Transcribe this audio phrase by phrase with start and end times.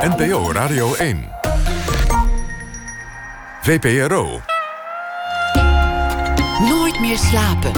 [0.00, 1.24] NPO Radio 1.
[3.62, 4.40] VPRO.
[6.68, 7.72] Nooit meer slapen.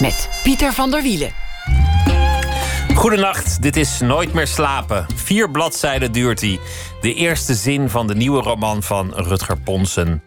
[0.00, 1.30] Met Pieter van der Wielen.
[2.94, 5.06] Goedenacht, dit is Nooit meer slapen.
[5.14, 6.60] Vier bladzijden duurt hij.
[7.00, 10.22] De eerste zin van de nieuwe roman van Rutger Ponsen.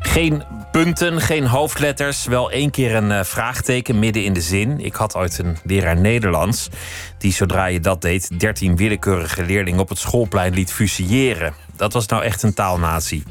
[0.00, 0.42] Geen
[0.82, 4.80] punten, geen hoofdletters, wel één keer een uh, vraagteken midden in de zin.
[4.80, 6.68] Ik had ooit een leraar Nederlands
[7.18, 11.54] die, zodra je dat deed, 13 willekeurige leerlingen op het schoolplein liet fusilleren.
[11.76, 13.22] Dat was nou echt een taalnatie.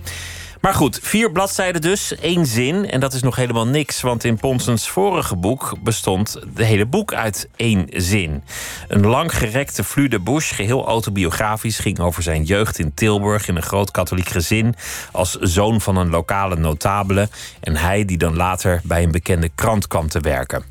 [0.64, 2.90] Maar goed, vier bladzijden dus, één zin.
[2.90, 7.14] En dat is nog helemaal niks, want in Ponsens vorige boek bestond de hele boek
[7.14, 8.44] uit één zin.
[8.88, 13.62] Een langgerekte Flu de Bush, geheel autobiografisch, ging over zijn jeugd in Tilburg in een
[13.62, 14.76] groot katholiek gezin.
[15.12, 17.30] Als zoon van een lokale notabele.
[17.60, 20.64] En hij die dan later bij een bekende krant kwam te werken.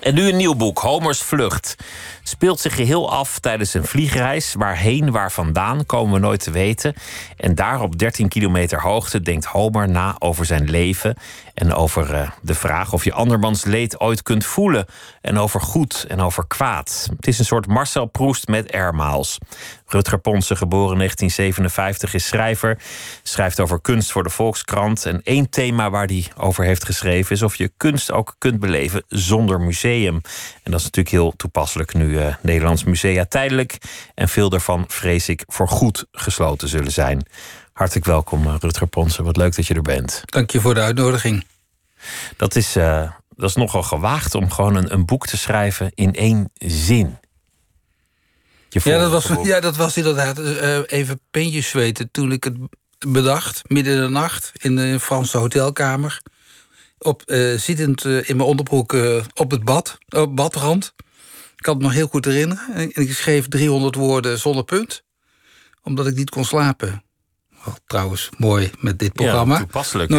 [0.00, 1.76] En nu een nieuw boek, Homers Vlucht.
[2.22, 4.54] Speelt zich geheel af tijdens een vliegreis.
[4.54, 6.94] Waarheen, waar vandaan, komen we nooit te weten.
[7.36, 11.16] En daar op 13 kilometer hoogte denkt Homer na over zijn leven.
[11.54, 14.86] En over uh, de vraag of je andermans leed ooit kunt voelen.
[15.20, 17.08] En over goed en over kwaad.
[17.16, 19.38] Het is een soort Marcel Proust met airmaals.
[19.86, 22.78] Rutger Ponsen, geboren in 1957, is schrijver.
[23.22, 25.06] Schrijft over kunst voor de Volkskrant.
[25.06, 29.02] En één thema waar hij over heeft geschreven is of je kunst ook kunt beleven
[29.08, 30.20] zonder museum.
[30.70, 33.78] En dat is natuurlijk heel toepasselijk nu uh, Nederlands musea tijdelijk.
[34.14, 37.26] En veel daarvan, vrees ik, voor goed gesloten zullen zijn.
[37.72, 39.24] Hartelijk welkom, uh, Rutger Ponsen.
[39.24, 40.22] Wat leuk dat je er bent.
[40.24, 41.44] Dank je voor de uitnodiging.
[42.36, 46.14] Dat is, uh, dat is nogal gewaagd om gewoon een, een boek te schrijven in
[46.14, 47.18] één zin.
[48.68, 52.56] Ja dat, was, ja, dat was inderdaad uh, even peentjes zweten toen ik het
[52.98, 56.20] bedacht, midden in de nacht, in de Franse hotelkamer.
[57.02, 58.92] Op, uh, zittend uh, in mijn onderbroek
[59.34, 60.94] op het bad, op badrand.
[61.56, 62.74] Ik kan het nog heel goed herinneren.
[62.74, 65.02] En ik schreef 300 woorden zonder punt,
[65.82, 67.02] omdat ik niet kon slapen.
[67.66, 69.54] Oh, trouwens, mooi met dit programma.
[69.54, 70.10] Ja, toepasselijk.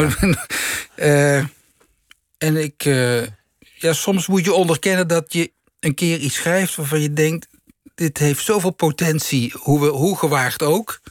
[0.96, 1.50] Ja.
[2.38, 2.84] en ik,
[3.75, 7.48] ja, soms moet je onderkennen dat je een keer iets schrijft waarvan je denkt:
[7.96, 11.02] dit heeft zoveel potentie, hoe, we, hoe gewaagd ook.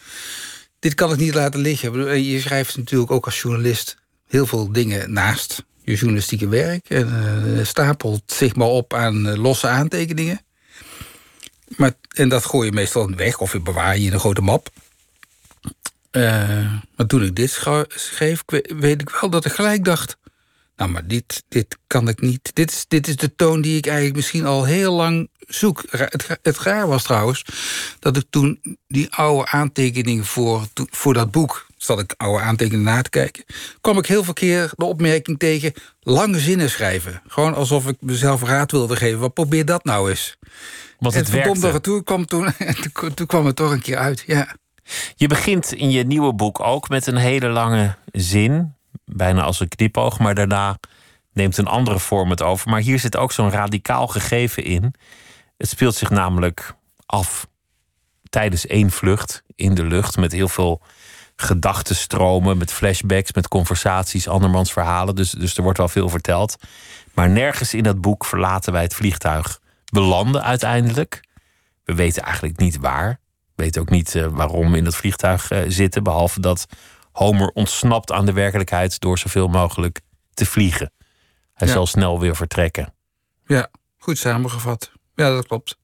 [0.78, 2.22] Dit kan ik niet laten liggen.
[2.24, 3.96] Je schrijft natuurlijk ook als journalist
[4.30, 6.90] heel veel dingen naast je journalistieke werk.
[6.90, 7.08] En
[7.56, 10.40] uh, stapelt zich maar op aan uh, losse aantekeningen.
[11.76, 14.68] Maar, en dat gooi je meestal weg of je bewaar je in een grote map.
[16.12, 16.22] Uh,
[16.96, 18.42] maar toen ik dit schreef,
[18.76, 20.16] weet ik wel dat ik gelijk dacht...
[20.76, 22.50] nou, maar dit, dit kan ik niet.
[22.54, 25.84] Dit is, dit is de toon die ik eigenlijk misschien al heel lang zoek.
[25.90, 27.44] Het, het raar was trouwens
[27.98, 31.68] dat ik toen die oude aantekeningen voor, voor dat boek...
[31.82, 33.44] zat ik oude aantekeningen na te kijken...
[33.80, 37.22] kwam ik heel veel keer de opmerking tegen lange zinnen schrijven.
[37.26, 39.18] Gewoon alsof ik mezelf raad wilde geven.
[39.18, 40.36] Wat probeer dat nou eens?
[40.98, 42.54] Want het en verdomd toe kwam toen,
[43.14, 44.56] toen kwam het toch een keer uit, ja.
[45.14, 48.74] Je begint in je nieuwe boek ook met een hele lange zin.
[49.04, 50.78] Bijna als een knipoog, maar daarna
[51.32, 52.70] neemt een andere vorm het over.
[52.70, 54.94] Maar hier zit ook zo'n radicaal gegeven in.
[55.56, 56.74] Het speelt zich namelijk
[57.06, 57.46] af
[58.28, 60.82] tijdens één vlucht in de lucht met heel veel
[61.40, 65.14] gedachtenstromen, met flashbacks, met conversaties, andermans verhalen.
[65.14, 66.56] Dus, dus er wordt wel veel verteld.
[67.14, 69.60] Maar nergens in dat boek verlaten wij het vliegtuig.
[69.84, 71.20] We landen uiteindelijk.
[71.84, 73.20] We weten eigenlijk niet waar.
[73.54, 76.66] We weten ook niet uh, waarom we in dat vliegtuig uh, zitten, behalve dat
[77.12, 80.00] Homer ontsnapt aan de werkelijkheid door zoveel mogelijk
[80.34, 80.92] te vliegen.
[81.54, 81.74] Hij ja.
[81.74, 82.94] zal snel weer vertrekken.
[83.46, 83.68] Ja,
[83.98, 84.92] goed samengevat.
[85.14, 85.78] Ja, dat klopt.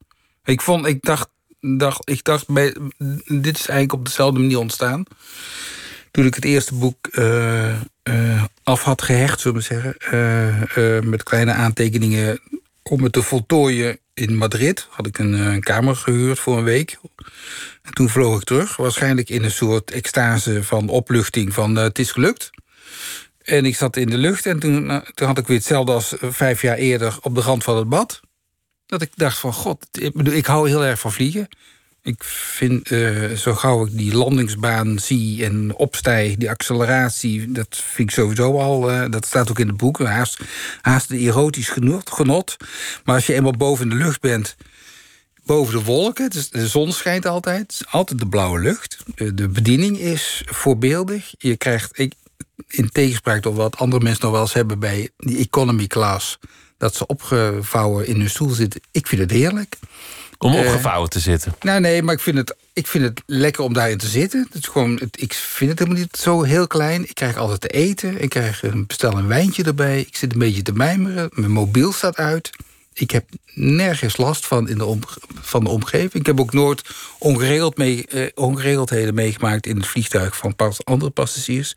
[0.45, 1.29] Ik vond, ik dacht,
[2.05, 2.77] ik dacht bij,
[3.27, 5.05] dit is eigenlijk op dezelfde manier ontstaan.
[6.11, 7.75] Toen ik het eerste boek uh,
[8.63, 9.97] af had gehecht, zullen we zeggen,
[10.77, 12.41] uh, met kleine aantekeningen
[12.83, 16.99] om het te voltooien in Madrid, had ik een, een, kamer gehuurd voor een week.
[17.83, 22.11] En toen vloog ik terug, waarschijnlijk in een soort extase van opluchting van het is
[22.11, 22.51] gelukt.
[23.43, 26.63] En ik zat in de lucht en toen, toen had ik weer hetzelfde als vijf
[26.63, 28.21] jaar eerder op de rand van het bad.
[28.87, 31.49] Dat ik dacht van, god, ik, ik hou heel erg van vliegen.
[32.03, 37.53] Ik vind, uh, zo gauw ik die landingsbaan zie en opstij, die acceleratie...
[37.53, 40.41] dat vind ik sowieso al, uh, dat staat ook in het boek, haast,
[40.81, 42.57] haast erotisch genot, genot.
[43.05, 44.57] Maar als je eenmaal boven de lucht bent,
[45.45, 46.31] boven de wolken...
[46.31, 48.97] Dus de zon schijnt altijd, altijd de blauwe lucht.
[49.15, 51.35] De bediening is voorbeeldig.
[51.39, 52.13] Je krijgt, ik,
[52.69, 54.79] in tegenspraak tot wat andere mensen nog wel eens hebben...
[54.79, 56.39] bij die economy class
[56.79, 58.81] dat ze opgevouwen in hun stoel zitten.
[58.91, 59.77] Ik vind het heerlijk.
[60.39, 61.55] Om opgevouwen uh, te zitten?
[61.61, 64.47] Nou nee, maar ik vind, het, ik vind het lekker om daarin te zitten.
[64.51, 67.09] Het is gewoon, het, ik vind het helemaal niet zo heel klein.
[67.09, 68.23] Ik krijg altijd te eten.
[68.23, 70.01] Ik krijg een, bestel een wijntje erbij.
[70.01, 71.31] Ik zit een beetje te mijmeren.
[71.33, 72.51] Mijn mobiel staat uit.
[72.93, 73.25] ik heb
[73.55, 75.01] nergens last van in de om,
[75.41, 76.15] van de omgeving.
[76.15, 76.83] Ik heb ook nooit
[77.19, 81.75] ongeregeld mee, eh, ongeregeldheden meegemaakt in het vliegtuig van pas, andere passagiers.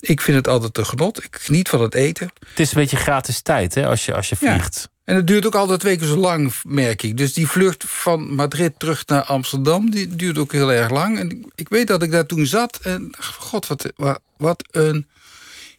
[0.00, 1.24] Ik vind het altijd een genot.
[1.24, 2.30] Ik geniet van het eten.
[2.48, 4.88] Het is een beetje gratis tijd hè, als je, als je vliegt.
[5.04, 7.16] En het duurt ook altijd twee keer zo lang, merk ik.
[7.16, 9.90] Dus die vlucht van Madrid terug naar Amsterdam...
[9.90, 11.18] die duurt ook heel erg lang.
[11.18, 12.78] En ik weet dat ik daar toen zat...
[12.82, 15.06] en god, wat, wat, wat een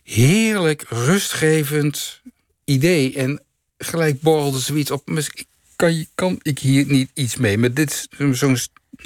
[0.03, 2.21] heerlijk, rustgevend
[2.65, 3.15] idee.
[3.15, 3.41] En
[3.77, 5.09] gelijk borrelde zoiets op.
[5.75, 7.57] Kan, kan ik hier niet iets mee?
[7.57, 8.07] Maar dit is
[8.39, 8.57] zo'n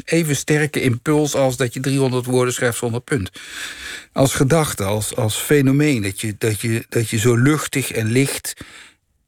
[0.06, 3.32] even sterke impuls als dat je 300 woorden schrijft zonder punt.
[4.12, 6.02] Als gedachte, als, als fenomeen.
[6.02, 8.54] Dat je, dat, je, dat je zo luchtig en licht,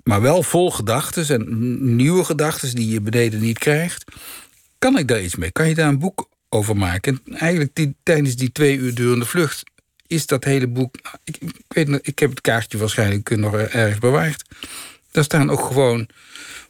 [0.04, 4.04] maar wel vol gedachten en nieuwe gedachten die je beneden niet krijgt.
[4.80, 5.52] Kan ik daar iets mee?
[5.52, 7.22] Kan je daar een boek over maken?
[7.26, 9.64] En eigenlijk die, tijdens die twee uur durende vlucht
[10.08, 10.96] is dat hele boek.
[11.24, 14.44] Ik, weet, ik heb het kaartje waarschijnlijk nog ergens bewaard.
[15.12, 16.08] Daar staan ook gewoon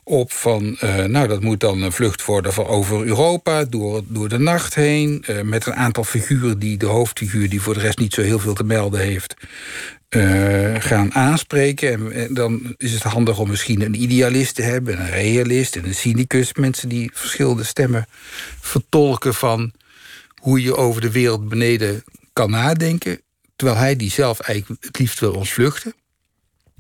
[0.08, 4.30] op van, uh, nou dat moet dan een vlucht worden van over Europa, door, door
[4.30, 7.98] de nacht heen, uh, met een aantal figuren die de hoofdfiguur, die voor de rest
[7.98, 9.34] niet zo heel veel te melden heeft,
[10.10, 11.92] uh, gaan aanspreken.
[11.92, 15.86] En, en, dan is het handig om misschien een idealist te hebben, een realist en
[15.86, 18.06] een cynicus, mensen die verschillende stemmen
[18.60, 19.72] vertolken van
[20.42, 22.04] hoe je over de wereld beneden
[22.34, 23.22] kan nadenken,
[23.56, 25.94] terwijl hij die zelf eigenlijk het liefst wil ontvluchten.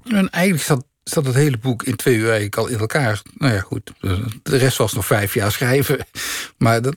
[0.03, 3.21] En eigenlijk zat zat het hele boek in twee uur eigenlijk al in elkaar.
[3.33, 3.91] Nou ja, goed.
[4.43, 5.97] De rest was nog vijf jaar schrijven.
[6.57, 6.95] Maar dat.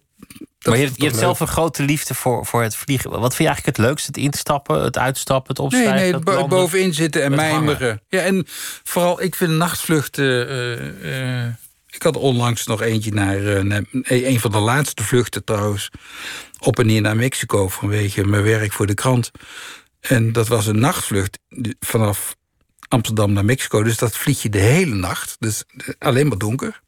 [0.62, 3.10] maar je, je hebt zelf een grote liefde voor, voor het vliegen.
[3.10, 4.06] Wat vind je eigenlijk het leukste?
[4.06, 5.94] Het instappen, het uitstappen, het opstijgen?
[5.94, 8.02] Nee, nee, bo bovenin zitten en mijmeren.
[8.08, 8.44] Ja, en
[8.82, 10.50] vooral, ik vind nachtvluchten...
[11.04, 11.46] Uh, uh,
[11.90, 15.90] ik had onlangs nog eentje naar, uh, naar, een van de laatste vluchten trouwens...
[16.58, 19.30] op en neer naar Mexico vanwege mijn werk voor de krant.
[20.00, 21.38] En dat was een nachtvlucht
[21.80, 22.36] vanaf
[22.88, 23.82] Amsterdam naar Mexico.
[23.82, 25.36] Dus dat vlieg je de hele nacht.
[25.38, 25.64] Dus
[25.98, 26.80] alleen maar donker.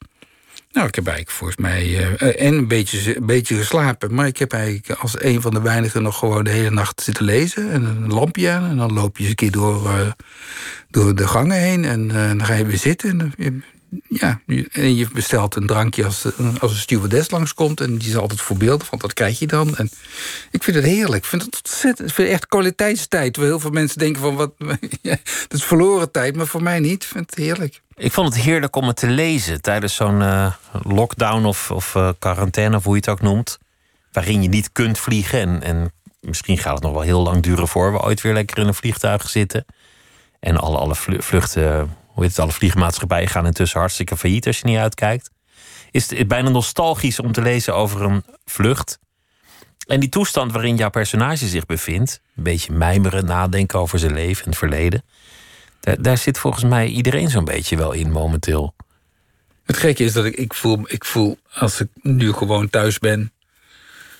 [0.72, 4.14] Nou, ik heb eigenlijk volgens mij uh, en een beetje, een beetje geslapen.
[4.14, 7.24] Maar ik heb eigenlijk als een van de weinigen nog gewoon de hele nacht zitten
[7.24, 7.70] lezen.
[7.70, 8.70] En een lampje aan.
[8.70, 10.14] En dan loop je eens een keer door,
[10.90, 11.84] door de gangen heen.
[11.84, 13.32] En dan ga je weer zitten.
[13.38, 13.64] En
[14.08, 14.40] ja,
[14.72, 16.24] en je bestelt een drankje als,
[16.60, 17.80] als een stewardess langskomt.
[17.80, 19.76] En die is altijd voorbeeldig, want dat krijg je dan.
[19.76, 19.90] En
[20.50, 21.22] ik vind het heerlijk.
[21.22, 22.08] Ik vind het ontzettend.
[22.08, 23.36] Ik vind het echt kwaliteitstijd.
[23.36, 24.52] Waar heel veel mensen denken van wat.
[25.48, 27.02] Dat is verloren tijd, maar voor mij niet.
[27.02, 27.82] Ik vind het heerlijk.
[27.94, 30.52] Ik vond het heerlijk om het te lezen tijdens zo'n uh,
[30.82, 33.58] lockdown of, of uh, quarantaine, of hoe je het ook noemt.
[34.12, 35.40] Waarin je niet kunt vliegen.
[35.40, 38.58] En, en misschien gaat het nog wel heel lang duren voor we ooit weer lekker
[38.58, 39.64] in een vliegtuig zitten.
[40.40, 44.66] En alle, alle vluchten hoe heet het, alle vliegmaatschappijen gaan intussen hartstikke failliet als je
[44.66, 45.30] niet uitkijkt.
[45.90, 48.98] Is het bijna nostalgisch om te lezen over een vlucht.
[49.86, 54.44] En die toestand waarin jouw personage zich bevindt, een beetje mijmeren, nadenken over zijn leven
[54.44, 55.02] en het verleden.
[56.00, 58.74] Daar, zit volgens mij iedereen zo'n beetje wel in momenteel.
[59.64, 63.32] Het gekke is dat ik, ik, voel, ik voel, als ik nu gewoon thuis ben,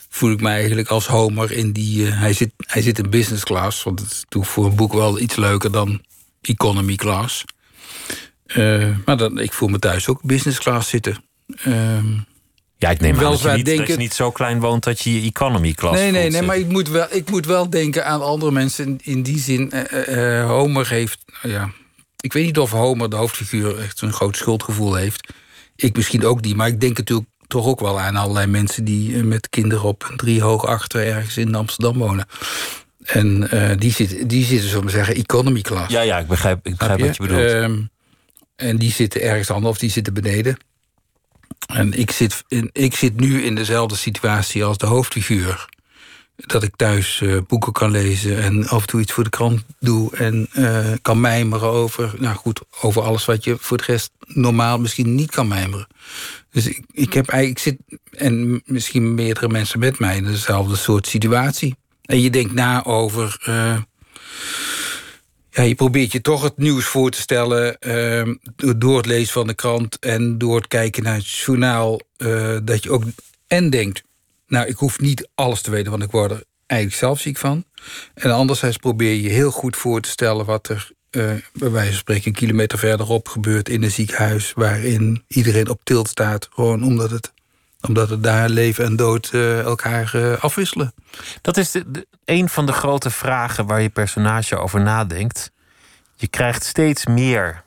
[0.09, 2.07] voel ik me eigenlijk als Homer in die.
[2.07, 5.19] Uh, hij, zit, hij zit in business class, want het is voor een boek wel
[5.19, 6.05] iets leuker dan
[6.41, 7.45] economy class.
[8.57, 11.25] Uh, maar dan, ik voel me thuis ook business class zitten.
[11.67, 11.75] Uh,
[12.77, 13.87] ja, ik neem aan dat je, niet, denken...
[13.87, 16.47] dat je niet zo klein woont dat je je economy class Nee, nee, nee, zitten.
[16.47, 18.87] maar ik moet, wel, ik moet wel denken aan andere mensen.
[18.87, 19.73] In, in die zin,
[20.09, 21.19] uh, Homer heeft...
[21.43, 21.71] ja,
[22.21, 25.33] ik weet niet of Homer, de hoofdfiguur, echt een groot schuldgevoel heeft.
[25.77, 28.85] Ik misschien ook niet, maar ik denk natuurlijk toch ook wel aan allerlei mensen...
[28.85, 32.27] die met kinderen op een drie hoog achter ergens in Amsterdam wonen.
[33.05, 35.93] En uh, die, zitten, die zitten, zullen we zeggen, economy class.
[35.93, 37.71] Ja, ja, ik begrijp, ik begrijp wat je bedoelt.
[37.71, 37.79] Uh,
[38.61, 40.57] en die zitten ergens anders of die zitten beneden.
[41.67, 45.69] En ik zit, in, ik zit nu in dezelfde situatie als de hoofdfiguur.
[46.37, 49.63] Dat ik thuis uh, boeken kan lezen en af en toe iets voor de krant
[49.79, 50.17] doe.
[50.17, 54.79] En uh, kan mijmeren over, nou goed, over alles wat je voor de rest normaal
[54.79, 55.87] misschien niet kan mijmeren.
[56.51, 57.77] Dus ik, ik heb ik zit,
[58.11, 61.77] en misschien meerdere mensen met mij, in dezelfde soort situatie.
[62.03, 63.37] En je denkt na over.
[63.49, 63.77] Uh,
[65.61, 68.35] ja, je probeert je toch het nieuws voor te stellen uh,
[68.77, 72.01] door het lezen van de krant en door het kijken naar het journaal.
[72.19, 73.03] Uh, dat je ook
[73.47, 74.03] en denkt,
[74.47, 77.65] nou, ik hoef niet alles te weten, want ik word er eigenlijk zelf ziek van.
[78.15, 81.99] En anderzijds probeer je heel goed voor te stellen wat er uh, bij wijze van
[81.99, 87.11] spreken een kilometer verderop gebeurt in een ziekenhuis, waarin iedereen op tilt staat, gewoon omdat
[87.11, 87.33] het
[87.89, 90.95] omdat het daar leven en dood uh, elkaar uh, afwisselen.
[91.41, 95.51] Dat is de, een van de grote vragen waar je personage over nadenkt.
[96.17, 97.63] Je krijgt steeds meer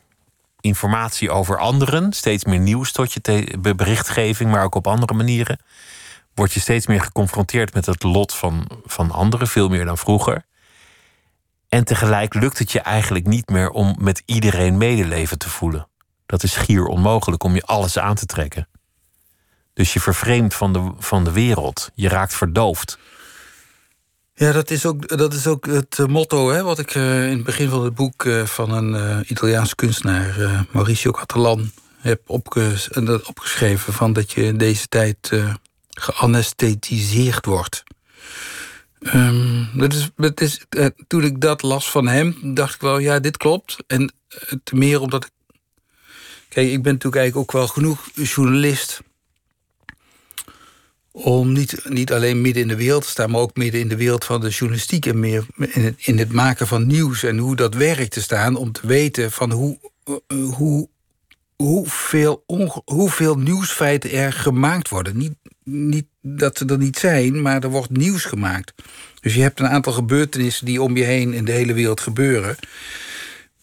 [0.60, 5.60] informatie over anderen, steeds meer nieuws tot je berichtgeving, maar ook op andere manieren.
[6.34, 10.46] Word je steeds meer geconfronteerd met het lot van, van anderen, veel meer dan vroeger.
[11.70, 15.88] En tegelijk lukt het je eigenlijk niet meer om met iedereen medeleven te voelen.
[16.25, 18.67] Dat is schier onmogelijk om je alles aan te trekken.
[19.73, 21.91] Dus je vervreemdt van de, van de wereld.
[21.93, 22.97] Je raakt verdoofd.
[24.35, 27.35] Ja, dat is ook, dat is ook het eh, motto hè, wat ik uh, in
[27.35, 32.89] het begin van het boek uh, van een uh, Italiaanse kunstenaar, Mauricio Catalan, heb opges
[33.23, 33.93] opgeschreven.
[33.93, 35.31] Van dat je in deze tijd
[35.89, 37.83] geanesthetiseerd wordt.
[38.99, 40.65] Um, dat is, dat is,
[41.07, 43.77] toen ik dat las van hem, dacht ik wel, ja, dit klopt.
[43.87, 44.13] En
[44.63, 45.31] te meer omdat ik.
[46.49, 49.01] Kijk, ik ben natuurlijk eigenlijk ook wel genoeg journalist
[51.15, 53.96] om niet, niet alleen midden in de wereld te staan, maar ook midden in de
[53.96, 57.55] wereld van de journalistiek en meer in het, in het maken van nieuws en hoe
[57.55, 60.89] dat werkt te staan, om te weten van hoe, uh, hoe,
[61.55, 62.43] hoeveel,
[62.86, 65.17] hoeveel nieuwsfeiten er gemaakt worden.
[65.17, 68.74] Niet, niet dat ze er niet zijn, maar er wordt nieuws gemaakt.
[69.22, 72.55] Dus je hebt een aantal gebeurtenissen die om je heen in de hele wereld gebeuren.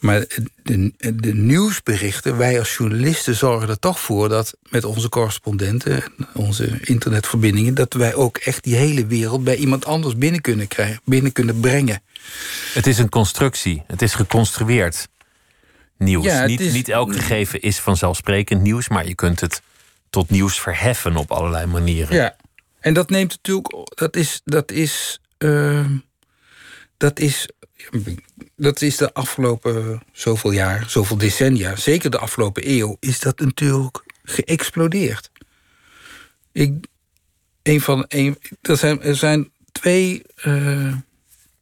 [0.00, 0.26] Maar
[0.62, 6.02] de, de, nieuwsberichten, wij als journalisten zorgen er toch voor dat met onze correspondenten,
[6.34, 11.00] onze internetverbindingen, dat wij ook echt die hele wereld bij iemand anders binnen kunnen krijgen,
[11.04, 12.02] binnen kunnen brengen.
[12.72, 15.08] Het is een constructie, het is geconstrueerd
[15.98, 16.24] nieuws.
[16.24, 19.62] Ja, niet, is, niet elk gegeven is vanzelfsprekend nieuws, maar je kunt het
[20.10, 22.16] tot nieuws verheffen op allerlei manieren.
[22.16, 22.36] Ja,
[22.80, 25.86] en dat neemt natuurlijk, dat is, dat is, uh,
[26.96, 27.48] dat is
[28.56, 34.04] dat is de afgelopen zoveel jaar, zoveel decennia, zeker de afgelopen eeuw, is dat natuurlijk
[34.22, 35.30] geëxplodeerd.
[36.52, 36.72] Ik,
[37.62, 40.94] een van, een, er, zijn, er zijn twee uh,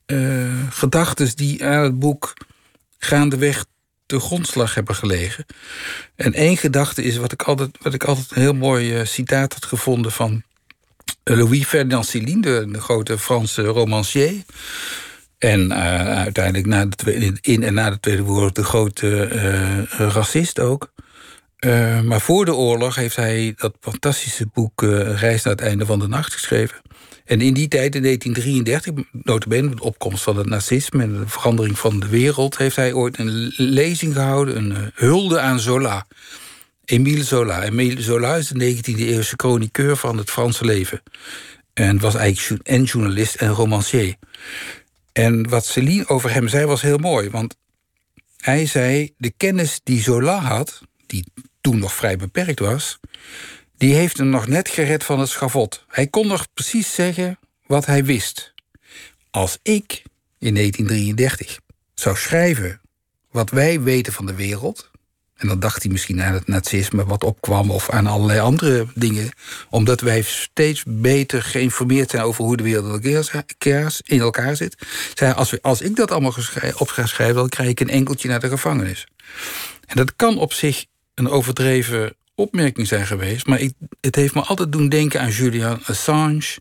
[0.07, 2.35] uh, gedachten die aan het boek
[2.99, 3.65] gaandeweg
[4.07, 5.47] de grondslag hebben gelegen.
[6.15, 9.53] En één gedachte is wat ik altijd, wat ik altijd een heel mooi uh, citaat
[9.53, 10.43] had gevonden van
[11.25, 14.43] Louis Ferdinand Céline, de, de grote Franse romancier.
[15.39, 20.09] En uh, uiteindelijk na de tweede, in en na de Tweede Wereldoorlog de grote uh,
[20.11, 20.93] racist ook.
[22.05, 26.09] Maar voor de oorlog heeft hij dat fantastische boek Reis naar het einde van de
[26.09, 26.77] nacht geschreven.
[27.25, 31.79] En in die tijd, in 1933, notabene de opkomst van het nazisme en de verandering
[31.79, 36.07] van de wereld, heeft hij ooit een lezing gehouden, een hulde aan Zola.
[36.85, 37.63] Emile Zola.
[37.63, 41.03] Emile Zola is de 19e eeuwse chroniqueur van het Franse leven.
[41.75, 44.15] En was eigenlijk en journalist en romancier.
[45.19, 47.31] En wat Celine over hem zei was heel mooi.
[47.31, 47.57] Want
[48.37, 50.81] hij zei, de kennis die Zola had...
[51.07, 51.25] die
[51.61, 52.99] toen nog vrij beperkt was...
[53.77, 55.85] die heeft hem nog net gered van het schavot.
[55.89, 58.55] Hij kon nog precies zeggen wat hij wist.
[59.31, 60.03] Als ik
[60.39, 61.61] in 1933
[61.95, 62.81] zou schrijven
[63.31, 64.91] wat wij weten van de wereld...
[65.39, 69.31] En dan dacht hij misschien aan het nazisme wat opkwam of aan allerlei andere dingen.
[69.71, 73.05] Omdat wij steeds beter geïnformeerd zijn over hoe de wereld
[74.07, 74.77] in elkaar zit.
[75.15, 76.35] Zei, als, we, als ik dat allemaal
[76.77, 79.07] op ga schrijven, dan krijg ik een enkeltje naar de gevangenis.
[79.87, 83.47] En dat kan op zich een overdreven opmerking zijn geweest.
[83.47, 86.57] Maar ik, het heeft me altijd doen denken aan Julian Assange.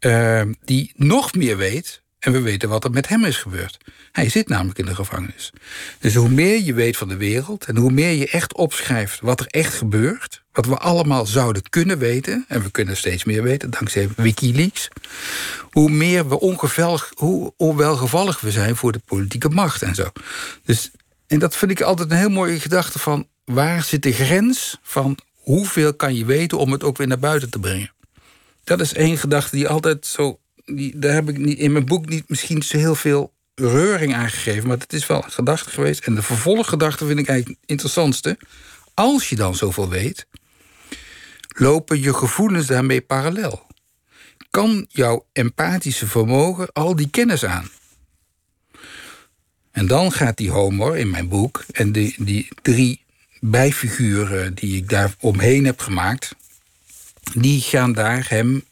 [0.00, 3.78] Uh, die nog meer weet en we weten wat er met hem is gebeurd.
[4.12, 5.52] Hij zit namelijk in de gevangenis.
[5.98, 9.40] Dus hoe meer je weet van de wereld en hoe meer je echt opschrijft wat
[9.40, 13.70] er echt gebeurt, wat we allemaal zouden kunnen weten, en we kunnen steeds meer weten
[13.70, 14.88] dankzij Wikileaks,
[15.70, 20.12] hoe meer we ongevallig, hoe onwelgevallig we zijn voor de politieke macht en zo.
[20.64, 20.90] Dus,
[21.26, 25.18] en dat vind ik altijd een heel mooie gedachte van waar zit de grens van
[25.34, 27.92] hoeveel kan je weten om het ook weer naar buiten te brengen.
[28.64, 30.40] Dat is één gedachte die altijd zo
[30.94, 34.68] daar heb ik niet, in mijn boek niet misschien zo heel veel reuring aan gegeven.
[34.68, 36.06] Maar het is wel een gedachte geweest.
[36.06, 38.38] En de vervolggedachte vind ik eigenlijk het interessantste.
[38.94, 40.26] Als je dan zoveel weet,
[41.48, 43.66] lopen je gevoelens daarmee parallel.
[44.50, 47.70] Kan jouw empathische vermogen al die kennis aan?
[49.70, 53.04] En dan gaat die homo in mijn boek en die, die drie
[53.40, 56.34] bijfiguren die ik daar omheen heb gemaakt,
[57.34, 58.64] die gaan daar hem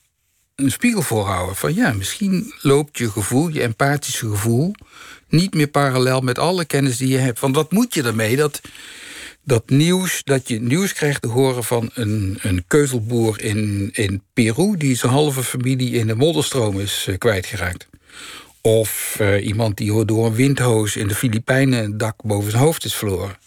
[0.57, 1.57] een spiegel voorhouden.
[1.57, 4.75] Van ja, misschien loopt je gevoel, je empathische gevoel,
[5.29, 7.41] niet meer parallel met alle kennis die je hebt.
[7.41, 8.37] Want wat moet je ermee?
[8.37, 8.61] Dat,
[9.43, 14.77] dat nieuws, dat je nieuws krijgt te horen van een, een keuzelboer in, in Peru,
[14.77, 17.87] die zijn halve familie in de modderstroom is uh, kwijtgeraakt.
[18.61, 22.85] Of uh, iemand die door een windhoos in de Filipijnen een dak boven zijn hoofd
[22.85, 23.46] is verloren.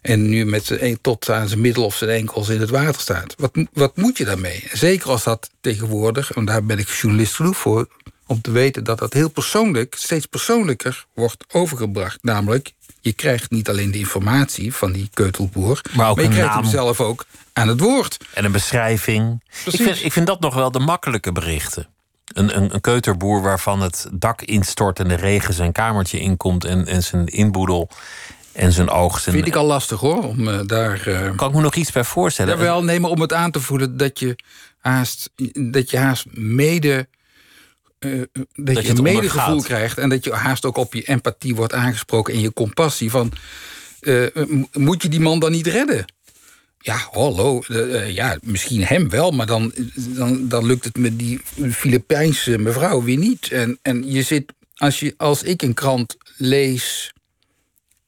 [0.00, 3.34] En nu met zijn, tot aan zijn middel of zijn enkels in het water staat.
[3.38, 4.64] Wat, wat moet je daarmee?
[4.72, 7.88] Zeker als dat tegenwoordig, en daar ben ik journalist genoeg voor,
[8.26, 12.18] om te weten dat dat heel persoonlijk, steeds persoonlijker wordt overgebracht.
[12.22, 16.50] Namelijk, je krijgt niet alleen de informatie van die keutelboer, maar, ook maar je krijgt
[16.50, 16.62] naam.
[16.62, 18.16] hem zelf ook aan het woord.
[18.34, 19.42] En een beschrijving.
[19.64, 21.88] Ik vind, ik vind dat nog wel de makkelijke berichten.
[22.32, 26.86] Een, een, een, keuterboer waarvan het dak instort en de regen zijn kamertje inkomt en,
[26.86, 27.88] en zijn inboedel
[28.58, 29.24] en zijn oogst.
[29.24, 31.06] Vind ik al lastig hoor, om eh, daar...
[31.06, 32.56] eh, kan ik me nog iets bij voorstellen?
[32.56, 34.36] Jawel, nee, maar om het aan te voelen dat je
[34.78, 37.08] haast, dat je haast mede.
[37.98, 38.10] eh,
[38.54, 42.34] dat, je een medegevoel krijgt en dat je haast ook op je empathie wordt aangesproken
[42.34, 43.32] en je compassie van
[44.72, 46.04] moet je die man dan niet redden?
[46.78, 47.62] Ja, hallo,
[48.06, 53.16] ja, misschien hem wel, maar dan, dan, dan lukt het met die Filipijnse mevrouw weer
[53.16, 53.52] niet.
[53.52, 57.12] En, en je zit, als, je, als ik een krant lees,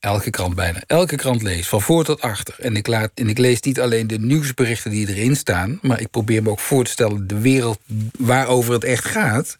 [0.00, 2.54] elke krant bijna, elke krant lees, van voor tot achter.
[2.59, 6.11] En ik, laat, en ik lees niet alleen de nieuwsberichten die erin staan, maar ik
[6.11, 7.78] probeer me ook voor te stellen de wereld
[8.19, 9.59] waarover het echt gaat.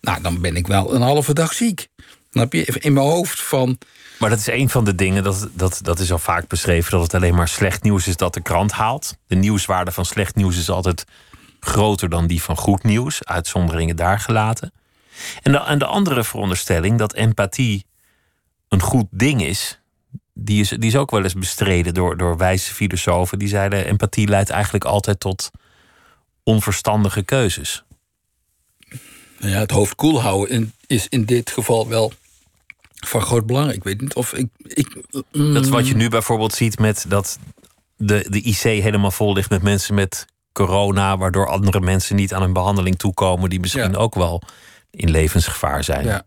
[0.00, 1.88] Nou, dan ben ik wel een halve dag ziek.
[2.30, 2.64] Snap je?
[2.64, 3.78] In mijn hoofd van.
[4.18, 7.02] Maar dat is een van de dingen, dat, dat, dat is al vaak beschreven, dat
[7.02, 9.16] het alleen maar slecht nieuws is dat de krant haalt.
[9.26, 11.04] De nieuwswaarde van slecht nieuws is altijd
[11.60, 14.72] groter dan die van goed nieuws, uitzonderingen daar gelaten.
[15.42, 17.84] En de, en de andere veronderstelling dat empathie
[18.72, 19.80] een goed ding is,
[20.34, 23.38] die is, die is ook wel eens bestreden door, door wijze filosofen.
[23.38, 25.50] Die zeiden: empathie leidt eigenlijk altijd tot
[26.42, 27.84] onverstandige keuzes.
[29.38, 32.12] Nou ja, het hoofd koel houden in- is in dit geval wel
[33.06, 33.72] van groot belang.
[33.72, 34.48] Ik weet niet of ik.
[34.62, 34.96] ik
[35.32, 37.38] mm, Dat is wat je nu bijvoorbeeld ziet met dat
[37.96, 42.42] de, de IC helemaal vol ligt met mensen met corona, waardoor andere mensen niet aan
[42.42, 43.96] een behandeling toekomen die misschien Ja.
[43.98, 44.42] ook wel
[44.90, 46.04] in levensgevaar zijn.
[46.04, 46.24] Ja,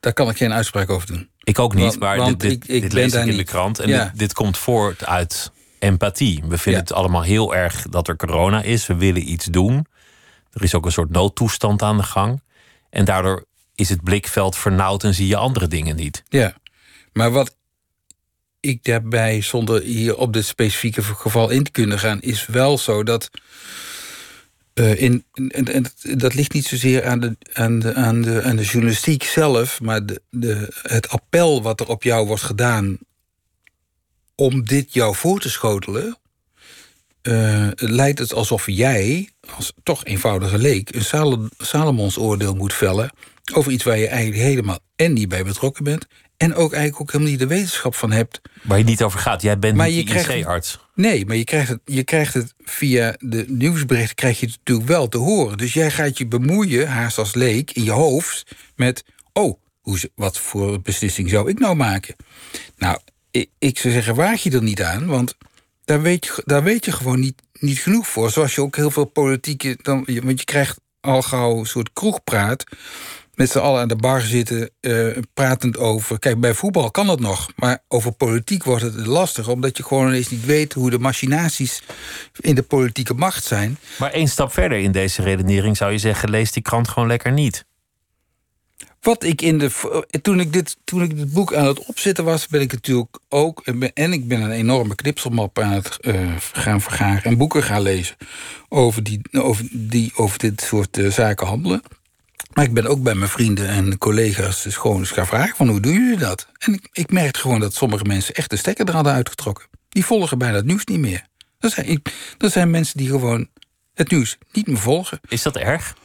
[0.00, 1.28] daar kan ik geen uitspraak over doen.
[1.48, 3.44] Ik ook niet, Want- maar want dit, dit, ik- ik dit lees ik in de
[3.44, 3.78] krant.
[3.78, 4.04] En Ja.
[4.04, 6.42] dit, dit komt voort uit empathie.
[6.48, 6.88] We vinden Ja.
[6.88, 8.86] het allemaal heel erg dat er corona is.
[8.86, 9.86] We willen iets doen.
[10.52, 12.42] Er is ook een soort noodtoestand aan de gang.
[12.90, 16.22] En daardoor is het blikveld vernauwd en zie je andere dingen niet.
[16.28, 16.54] Ja,
[17.12, 17.56] maar wat
[18.60, 23.02] ik daarbij, zonder hier op dit specifieke geval in te kunnen gaan, is wel zo
[23.02, 23.30] dat.
[24.78, 25.84] Eh, in, en,
[26.16, 30.06] dat- ligt niet zozeer aan de, aan de, aan de, aan de journalistiek zelf, maar
[30.06, 32.98] de, de, het appel wat er op jou wordt gedaan
[34.34, 36.18] om dit jou voor te schotelen,
[37.22, 43.10] eh, lijkt het alsof jij, als toch eenvoudige leek, een Salo- Salomons oordeel moet vellen
[43.54, 46.06] over iets waar je eigenlijk helemaal en niet bij betrokken bent,
[46.38, 48.40] en ook eigenlijk ook helemaal niet de wetenschap van hebt.
[48.62, 49.42] Waar je niet over gaat.
[49.42, 50.78] Jij bent Maar niet IC-arts.
[50.94, 54.88] Nee, maar je krijgt, het, je krijgt het via de nieuwsberichten krijg je het natuurlijk
[54.88, 55.58] wel te horen.
[55.58, 59.04] Dus jij gaat je bemoeien, haast als leek, in je hoofd met...
[59.32, 62.16] oh, hoe, wat voor beslissing zou ik nou maken?
[62.76, 62.98] Nou,
[63.30, 65.36] ik, ik zou zeggen, waag je er niet aan, want
[65.84, 68.30] daar weet je, daar weet je gewoon niet, niet genoeg voor.
[68.30, 69.78] Zoals je ook heel veel politieke...
[69.82, 72.64] Dan, want je krijgt al gauw een soort kroegpraat...
[73.38, 76.18] met z'n allen aan de bar zitten, eh, pratend over...
[76.18, 79.48] Kijk, bij voetbal kan dat nog, maar over politiek wordt het lastig...
[79.48, 81.82] omdat je gewoon ineens niet weet hoe de machinaties
[82.40, 83.78] in de politieke macht zijn.
[83.98, 87.32] Maar één stap verder in deze redenering zou je zeggen: lees die krant gewoon lekker
[87.32, 87.66] niet.
[89.00, 89.70] Wat ik in de.
[90.22, 93.62] Toen ik dit, toen ik dit boek aan het opzetten was, ben ik natuurlijk ook.
[93.94, 98.16] En ik ben een enorme knipselmap aan het eh, gaan vergaren en boeken gaan lezen
[98.68, 101.82] over, die, over, die, over dit soort eh, zaken handelen.
[102.52, 105.68] Maar ik ben ook bij mijn vrienden en collega's dus gewoon eens gaan vragen: van
[105.68, 106.48] hoe doen jullie dat?
[106.58, 109.66] En ik, ik merkte gewoon dat sommige mensen echt de stekker er hadden uitgetrokken.
[109.88, 111.26] Die volgen bijna het nieuws niet meer.
[111.58, 112.02] Dat zijn,
[112.36, 113.48] dat zijn mensen die gewoon
[113.94, 115.20] het nieuws niet meer volgen.
[115.28, 115.96] Is dat erg?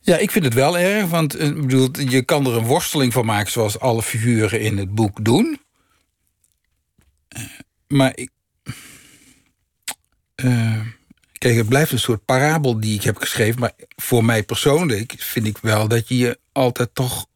[0.00, 3.12] Ja, ik vind het wel erg, want eh, ik bedoel, je kan er een worsteling
[3.12, 3.52] van maken...
[3.52, 5.60] zoals alle figuren in het boek doen.
[7.28, 7.42] Eh,
[7.86, 8.30] maar ik...
[10.34, 10.80] eh,
[11.38, 13.60] kijk, het blijft een soort parabel die ik heb geschreven...
[13.60, 17.26] maar voor mij persoonlijk vind ik wel dat je je altijd toch...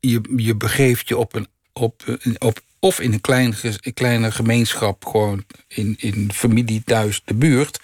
[0.00, 1.46] je, je begeeft je op een...
[1.72, 7.34] Op, op, of in een, klein, een kleine gemeenschap, gewoon in, in familie thuis, de
[7.34, 7.80] buurt.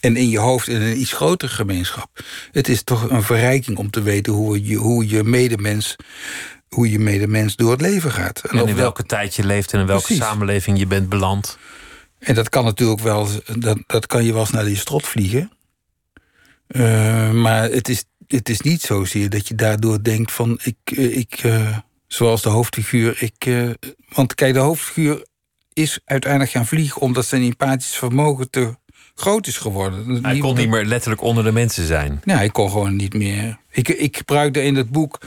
[0.00, 2.24] En in je hoofd in een iets grotere gemeenschap.
[2.52, 5.96] Het is toch een verrijking om te weten hoe je, hoe je medemens.
[6.68, 8.42] Hoe je medemens door het leven gaat.
[8.42, 10.24] En in wel- welke tijd je leeft en in welke Precies.
[10.24, 11.58] samenleving je bent beland.
[12.18, 13.28] En dat kan natuurlijk wel,
[13.58, 15.50] dat, dat kan je wel eens naar je strot vliegen.
[16.68, 21.16] Eh, maar het is, het is niet zozeer dat je daardoor denkt van ik, eh,
[21.16, 23.76] ik eh, zoals de hoofdfiguur, ik.
[24.08, 25.26] want kijk, de hoofdfiguur
[25.72, 28.76] is uiteindelijk gaan vliegen omdat zijn empathisch vermogen te
[29.14, 30.24] groot is geworden.
[30.24, 32.20] Hij kon niet meer letterlijk onder de mensen zijn.
[32.24, 33.58] Ja, ik kon gewoon niet meer.
[33.70, 35.18] Ik, ik gebruikte in het boek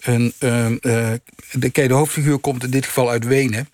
[0.00, 0.32] een.
[0.38, 3.68] de, kijk, de hoofdfiguur komt in dit geval uit Wenen.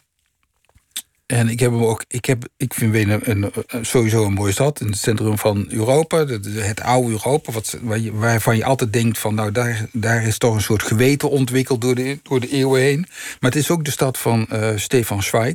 [1.27, 2.05] En ik heb hem ook.
[2.09, 4.81] Ik, heb, ik vind Wenen een, sowieso een mooie stad.
[4.81, 6.27] In het centrum van Europa.
[6.27, 7.53] Het, oude Europa.
[7.53, 7.79] Wat,
[8.13, 9.35] waarvan je altijd denkt van.
[9.35, 13.07] Nou, daar, daar is toch een soort geweten ontwikkeld door de, door de eeuwen heen.
[13.41, 15.55] Maar het is ook de stad van eh, Stefan Zweig.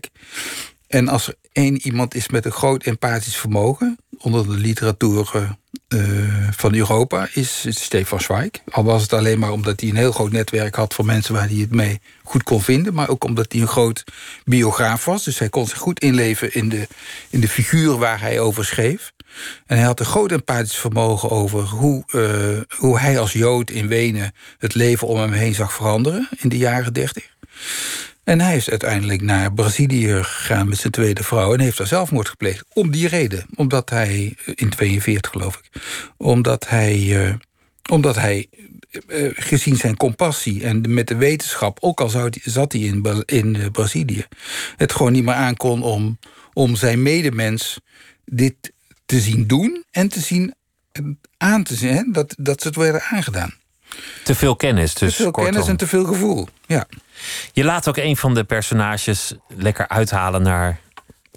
[0.88, 3.98] En als er één iemand is met een groot empathisch vermogen.
[4.18, 5.58] onder de literatuur.
[5.88, 8.50] Eh, eh, van Europa is Stefan Zweig.
[8.72, 11.48] Al was het alleen maar omdat hij een heel groot netwerk had van mensen waar
[11.48, 12.94] hij het mee goed kon vinden.
[12.94, 14.04] Maar ook omdat hij een groot
[14.44, 15.24] biograaf was.
[15.24, 16.88] Dus hij kon zich goed inleven in de,
[17.30, 19.12] in de figuur waar hij over schreef.
[19.66, 23.88] En hij had een groot empathisch vermogen over hoe, uh, hoe hij als Jood in
[23.88, 27.30] Wenen het leven om hem heen zag veranderen in de jaren dertig.
[28.32, 31.54] En hij is uiteindelijk naar Brazilië gegaan met zijn tweede vrouw...
[31.54, 32.66] en heeft daar zelfmoord gepleegd.
[32.74, 33.46] Om die reden.
[33.56, 35.82] Omdat hij, in 42 geloof ik...
[36.18, 37.34] omdat hij, uh,
[37.90, 38.48] omdat hij
[39.08, 41.78] uh, gezien zijn compassie en met de wetenschap...
[41.82, 42.10] ook al
[42.44, 44.26] zat hij in, in Brazilië...
[44.76, 46.20] het gewoon niet meer aankon om,
[46.54, 47.80] om zijn medemens
[48.26, 48.72] dit
[49.06, 49.84] te zien doen...
[49.92, 50.54] en te zien
[51.38, 53.54] aan te zien, hè, dat, dat ze het werden aangedaan.
[54.24, 55.16] Te veel kennis dus.
[55.16, 55.52] Te veel kortom.
[55.52, 56.88] kennis en te veel gevoel, ja.
[57.52, 60.80] Je laat ook een van de personages lekker uithalen naar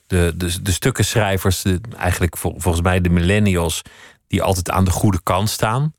[0.07, 3.83] de, de, de stukkenschrijvers, de, eigenlijk volgens mij de millennials,
[4.27, 5.95] die altijd aan de goede kant staan.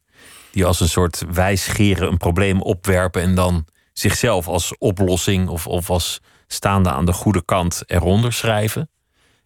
[0.52, 5.90] Die als een soort wijsgeren een probleem opwerpen en dan zichzelf als oplossing of, of
[5.90, 8.90] als staande aan de goede kant eronder schrijven.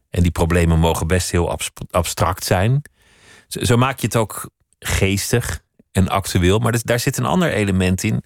[0.10, 1.58] En die problemen mogen best heel
[1.89, 2.82] abstract zijn.
[3.47, 4.49] Zo, zo maak je het ook
[4.80, 6.60] geestig en actueel.
[6.60, 8.23] Maar daar zit een ander element in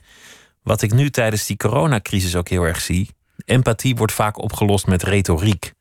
[0.64, 3.10] wat ik nu tijdens die coronacrisis ook heel erg zie.
[3.46, 5.74] Empathie wordt vaak opgelost met retoriek.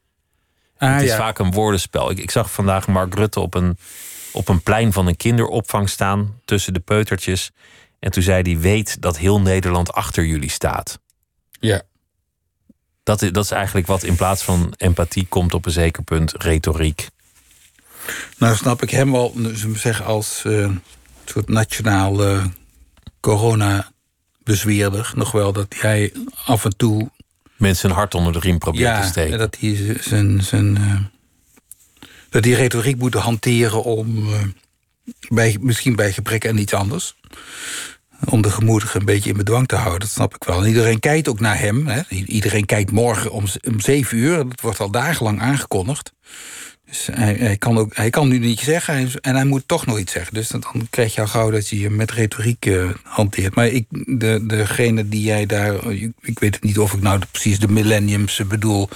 [0.79, 1.16] Ah, het is ja.
[1.16, 2.11] vaak een woordenspel.
[2.11, 3.79] Ik, ik zag vandaag Mark Rutte op een,
[4.33, 7.51] op een plein van een kinderopvang staan tussen de peutertjes.
[7.99, 10.99] En toen zei hij: Weet dat heel Nederland achter jullie staat.
[11.51, 11.83] Ja.
[13.03, 16.33] Dat is, dat is eigenlijk wat in plaats van empathie komt op een zeker punt
[16.42, 17.09] retoriek.
[18.38, 19.35] Nou snap ik hem wel,
[19.75, 20.71] zeggen, als uh,
[21.25, 22.45] soort nationaal uh,
[24.44, 25.12] corona-bezweerder.
[25.14, 26.12] Nog wel dat hij
[26.44, 27.11] af en toe...
[27.57, 29.38] Mensen een hart onder de riem probeert ja, te steken.
[29.38, 30.42] dat hij zijn...
[30.42, 31.00] zijn uh,
[32.31, 34.28] dat die retoriek moet hanteren om...
[35.28, 37.14] bij, misschien bij gebrek aan iets anders
[38.24, 40.00] om de gemoedigen een beetje in bedwang te houden.
[40.00, 40.62] Dat snap ik wel.
[40.62, 41.87] En iedereen kijkt ook naar hem.
[41.87, 42.02] Hè.
[42.09, 44.37] Iedereen kijkt morgen om, om zeven uur.
[44.37, 46.12] Dat wordt al dagenlang aangekondigd.
[46.92, 50.12] Dus hij, kan ook, hij kan nu niet zeggen en hij moet toch nog iets
[50.12, 50.35] zeggen.
[50.35, 53.55] Dus dan krijg je al gauw dat je je met retoriek uh, hanteert.
[53.55, 55.92] Maar ik, de, degene die jij daar...
[56.20, 58.88] Ik weet niet of ik nou precies de millenniums bedoel.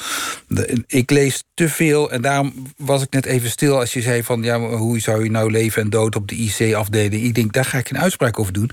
[0.86, 3.78] Ik lees te veel en daarom was ik net even stil...
[3.78, 7.22] als je zei van ja, hoe zou je nou leven en dood op de IC-afdeling.
[7.22, 8.70] Ik denk, daar ga ik geen uitspraak over doen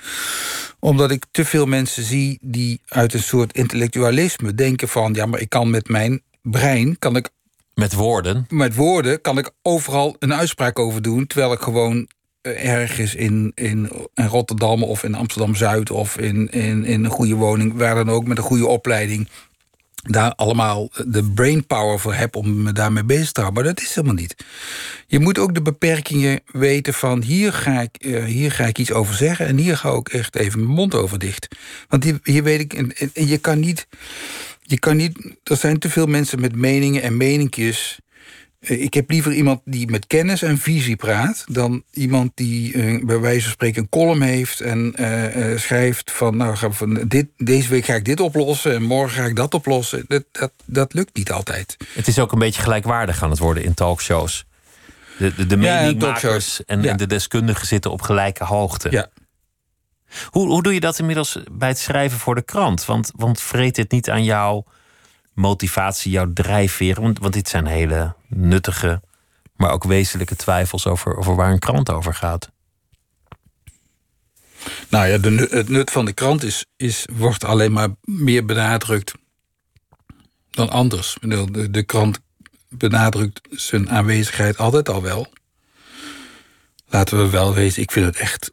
[0.80, 5.14] omdat ik te veel mensen zie die uit een soort intellectualisme denken van...
[5.14, 7.30] ja, maar ik kan met mijn brein kan ik
[7.76, 8.46] met woorden?
[8.50, 11.28] Met woorden kan ik overal een uitspraak over doen...
[11.28, 12.08] terwijl ik gewoon
[12.42, 15.92] ergens in, in, in Rotterdam of in Amsterdam-Zuid...
[15.92, 19.30] of in, in, in een goede woning, waar dan ook, met een goede opleiding...
[20.04, 23.64] daar allemaal de brainpower voor heb om me daarmee bezig te houden.
[23.64, 24.36] Maar dat is helemaal niet.
[25.08, 27.22] Je moet ook de beperkingen weten van...
[27.22, 30.36] hier ga ik, uh, hier ga ik iets over zeggen en hier ga ik echt
[30.36, 31.48] even mijn mond over dicht.
[31.88, 32.74] Want hier, hier weet ik...
[32.74, 33.88] En je kan niet...
[34.66, 38.00] Je kan niet, er zijn te veel mensen met meningen en meninkjes.
[38.60, 41.46] Ik heb liever iemand die met kennis en visie praat...
[41.48, 44.62] dan iemand die uh, bij wijze van spreken een column heeft...
[44.62, 48.74] en uh, uh, schrijft van, nou, van dit, deze week ga ik dit oplossen...
[48.74, 50.06] en morgen ga ik dat oplossen.
[50.08, 51.78] Dat, dat, dat lukt niet altijd.
[51.94, 54.46] Het is ook een beetje gelijkwaardig aan het worden in talkshows.
[55.18, 56.92] De, de, de meningmakers en, ja.
[56.92, 58.92] en de deskundigen zitten op gelijke hoogte.
[58.92, 59.10] Ja.
[60.30, 62.86] Hoe, hoe doe je dat inmiddels bij het schrijven voor de krant?
[62.86, 64.66] Want, want vreet dit niet aan jouw
[65.34, 67.02] motivatie, jouw drijfveer?
[67.02, 69.02] Want, want dit zijn hele nuttige,
[69.56, 72.52] maar ook wezenlijke twijfels over, over waar een krant over gaat.
[74.90, 79.14] Nou ja, de, het nut van de krant is, is, wordt alleen maar meer benadrukt
[80.50, 81.18] dan anders.
[81.22, 82.20] De, de krant
[82.70, 85.28] benadrukt zijn aanwezigheid altijd al wel.
[86.86, 88.52] Laten we wel wezen, ik vind het echt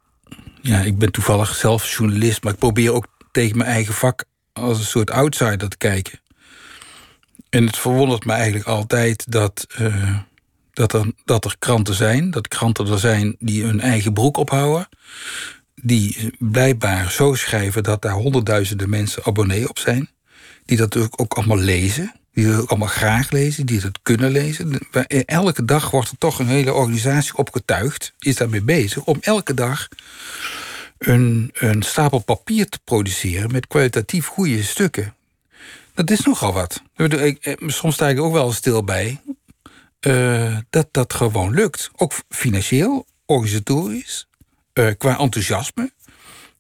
[0.62, 4.79] ja, ik ben toevallig zelf journalist, maar ik probeer ook tegen mijn eigen vak als
[4.79, 6.20] een soort outsider te kijken.
[7.49, 10.18] En het verwondert me eigenlijk altijd dat, uh,
[10.73, 14.88] dat, er, dat er kranten zijn, dat kranten er zijn die hun eigen broek ophouden,
[15.75, 20.11] die blijkbaar zo schrijven dat daar honderdduizenden mensen abonnee op zijn,
[20.64, 24.78] die dat ook, ook allemaal lezen, die ook allemaal graag lezen, die dat kunnen lezen.
[25.26, 29.88] Elke dag wordt er toch een hele organisatie opgetuigd, is daarmee bezig, om elke dag
[30.98, 35.14] een, een stapel papier te produceren met kwalitatief goede stukken.
[35.94, 36.82] Dat is nogal wat.
[37.66, 39.20] Soms sta ik er ook wel stil bij
[40.00, 41.90] uh, dat dat gewoon lukt.
[41.96, 44.28] Ook financieel, organisatorisch,
[44.74, 45.92] uh, qua enthousiasme.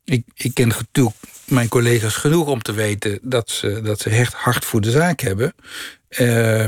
[0.04, 1.16] Ik, ik ken natuurlijk
[1.50, 5.20] mijn collega's genoeg om te weten dat ze, dat ze echt hard voor de zaak
[5.20, 5.54] hebben.
[6.08, 6.66] Uh,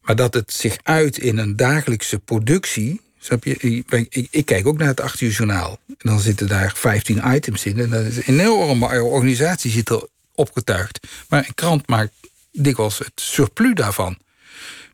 [0.00, 3.56] maar dat het zich uit in een dagelijkse productie Snap je?
[3.56, 5.78] Ik, ik, ik kijk ook naar het 8 uur journaal.
[5.86, 7.78] En dan zitten daar 15 items in.
[7.78, 11.06] En dat is een enorme organisatie zit er opgetuigd.
[11.28, 12.12] Maar een krant maakt
[12.52, 14.18] dikwijls het surplus daarvan.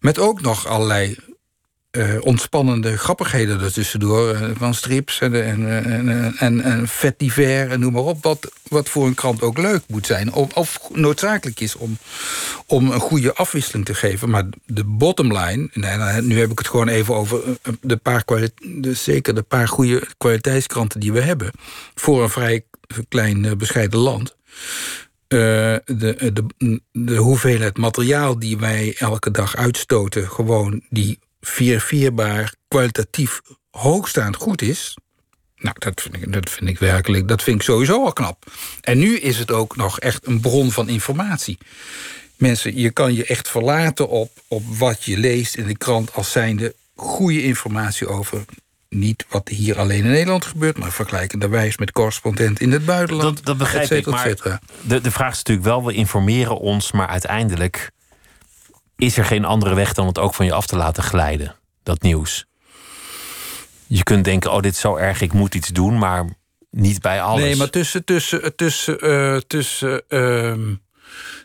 [0.00, 1.16] Met ook nog allerlei
[1.96, 4.34] uh, ontspannende grappigheden ertussendoor.
[4.34, 8.22] Uh, van strips en, en, en, en, en vet diver en noem maar op.
[8.22, 10.32] Wat, wat voor een krant ook leuk moet zijn.
[10.32, 11.98] Of, of noodzakelijk is om,
[12.66, 14.30] om een goede afwisseling te geven.
[14.30, 18.22] Maar de bottom line, nou, nu heb ik het gewoon even over eh, de paar
[18.24, 21.50] de, zeker de paar goede kwaliteitskranten die we hebben.
[21.94, 22.64] Voor een vrij
[23.08, 24.36] klein bescheiden land.
[25.28, 26.44] de, de,
[26.92, 34.96] de hoeveelheid materiaal die wij elke dag uitstoten, gewoon die verifieerbaar, kwalitatief hoogstaand goed is.
[35.56, 38.44] Nou, dat vind, ik, dat vind ik werkelijk, dat vind ik sowieso al knap.
[38.80, 41.58] En nu is het ook nog echt een bron van informatie.
[42.36, 46.32] Mensen, je kan je echt verlaten op, op wat je leest in de krant als
[46.32, 48.44] zijnde goede informatie over
[48.88, 53.36] niet wat hier alleen in Nederland gebeurt, maar vergelijkenderwijs met correspondenten in het buitenland.
[53.36, 54.34] Dat, dat begrijp ik, maar
[54.80, 57.90] de, de vraag is natuurlijk wel, we informeren ons, maar uiteindelijk
[58.96, 62.02] is er geen andere weg dan het ook van je af te laten glijden, dat
[62.02, 62.46] nieuws.
[63.86, 66.36] Je kunt denken, oh, dit is zo erg, ik moet iets doen, maar
[66.70, 67.42] niet bij alles.
[67.42, 70.76] Nee, maar tussen, tussen, tussen, uh, tussen, uh,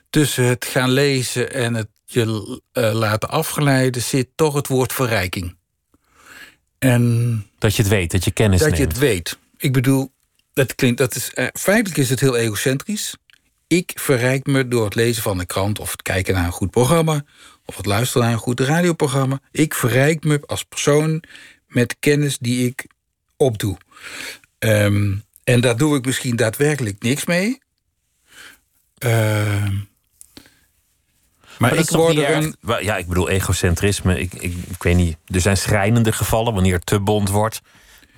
[0.09, 5.57] tussen het gaan lezen en het je uh, laten afgeleiden zit toch het woord verrijking.
[6.79, 8.81] En dat je het weet, dat je kennis dat neemt.
[8.81, 9.37] Dat je het weet.
[9.57, 10.11] Ik bedoel,
[10.53, 13.15] dat klinkt, dat is, feitelijk is het heel egocentrisch.
[13.69, 16.71] Ik verrijk me door het lezen van een krant of het kijken naar een goed
[16.71, 17.23] programma
[17.65, 19.39] of het luisteren naar een goed radioprogramma.
[19.51, 21.23] Ik verrijk me als persoon
[21.67, 22.87] met kennis die ik
[23.37, 23.77] opdoe.
[24.59, 27.61] Um, en daar doe ik misschien daadwerkelijk niks mee.
[29.05, 29.87] Uh, maar,
[31.57, 32.55] maar ik word er een...
[32.81, 34.19] Ja, ik bedoel, egocentrisme.
[34.19, 35.17] Ik, ik, ik weet niet.
[35.25, 37.61] Er zijn schrijnende gevallen wanneer het te bond wordt.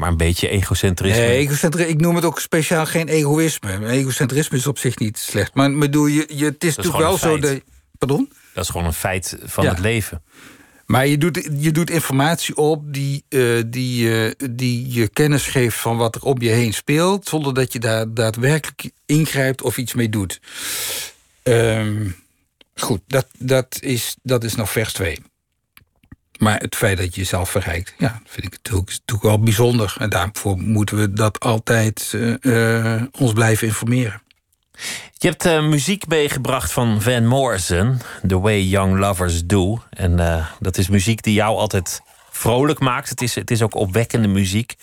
[0.02, 1.22] Maar een beetje egocentrisme.
[1.22, 3.88] Nee, egocentrisme, ik noem het ook speciaal geen egoïsme.
[3.88, 5.54] Egocentrisme is op zich niet slecht.
[5.54, 7.40] Maar bedoel, je, je, het is, natuurlijk wel zo...
[7.40, 7.64] De,
[7.98, 8.32] pardon?
[8.54, 10.24] Dat is gewoon een feit van het leven.
[10.86, 15.78] Maar je doet, je doet informatie op die, uh, die, uh, die je kennis geeft
[15.78, 19.94] van wat er om je heen speelt, zonder dat je daar daadwerkelijk ingrijpt of iets
[19.94, 20.40] mee doet.
[21.44, 22.16] Um,
[22.76, 25.20] goed, dat, dat, is, dat is nog vers 2.
[26.42, 29.96] Maar het feit dat je jezelf verrijkt, ja, vind ik natuurlijk, natuurlijk wel bijzonder.
[30.00, 34.22] En daarvoor moeten we dat altijd uh, ons blijven informeren.
[35.18, 39.84] Je hebt uh, muziek meegebracht van Van Morrison, The Way Young Lovers Do.
[39.90, 43.10] En dat is muziek die jou altijd vrolijk maakt.
[43.10, 44.76] Het is, het is ook opwekkende muziek.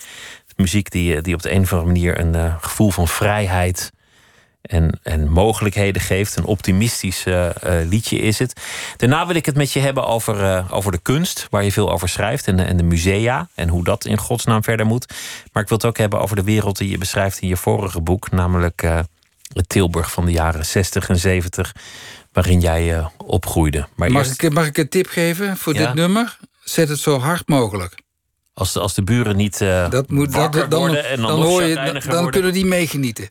[0.55, 3.91] Muziek die, die op de een of andere manier een gevoel van vrijheid
[4.61, 6.35] en, en mogelijkheden geeft.
[6.35, 7.25] Een optimistisch
[7.83, 8.61] liedje is het.
[8.97, 12.09] Daarna wil ik het met je hebben over, over de kunst, waar je veel over
[12.09, 12.47] schrijft.
[12.47, 15.13] En, en de musea en hoe dat in godsnaam verder moet.
[15.51, 18.01] Maar ik wil het ook hebben over de wereld die je beschrijft in je vorige
[18.01, 18.81] boek, namelijk
[19.53, 21.75] het Tilburg van de jaren 60 en 70,
[22.31, 23.87] waarin jij opgroeide.
[23.95, 26.37] Maar mag, ik, mag ik een tip geven voor dit nummer?
[26.63, 27.95] Zet het zo hard mogelijk.
[28.53, 31.63] Als de, als de buren niet dat moet, dat, dan, worden en dan, dan, hoor
[31.63, 33.29] je, dan, dan kunnen die meegenieten.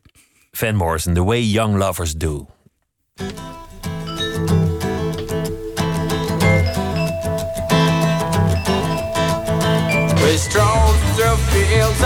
[0.54, 2.46] Van Morrison, The Way Young Lovers Do.
[3.18, 3.26] We
[10.36, 12.02] strolled through fields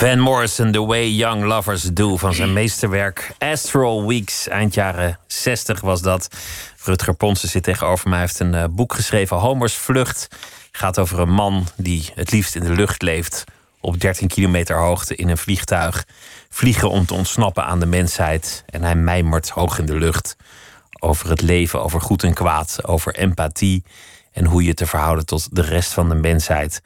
[0.00, 4.48] Van Morrison, The Way Young Lovers Do van zijn meesterwerk Astral Weeks.
[4.48, 6.28] Eind jaren 60 was dat.
[6.84, 8.18] Rutger Ponsen zit tegenover mij.
[8.18, 10.28] Heeft een uh, boek geschreven, Homers Vlucht.
[10.72, 13.44] Gaat over een man die het liefst in de lucht leeft.
[13.80, 16.06] Op 13 kilometer hoogte in een vliegtuig.
[16.48, 18.64] Vliegen om te ontsnappen aan de mensheid.
[18.66, 20.36] En hij mijmert hoog in de lucht.
[21.00, 22.78] Over het leven, over goed en kwaad.
[22.84, 23.84] Over empathie.
[24.32, 26.82] En hoe je te verhouden tot de rest van de mensheid.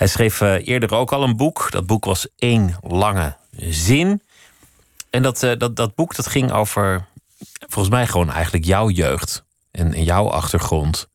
[0.00, 1.70] Hij schreef uh, eerder ook al een boek.
[1.70, 3.36] Dat boek was één lange
[3.68, 4.22] zin.
[5.10, 7.06] En dat, uh, dat, dat boek dat ging over,
[7.58, 9.44] volgens mij gewoon eigenlijk jouw jeugd.
[9.70, 11.08] En, en jouw achtergrond.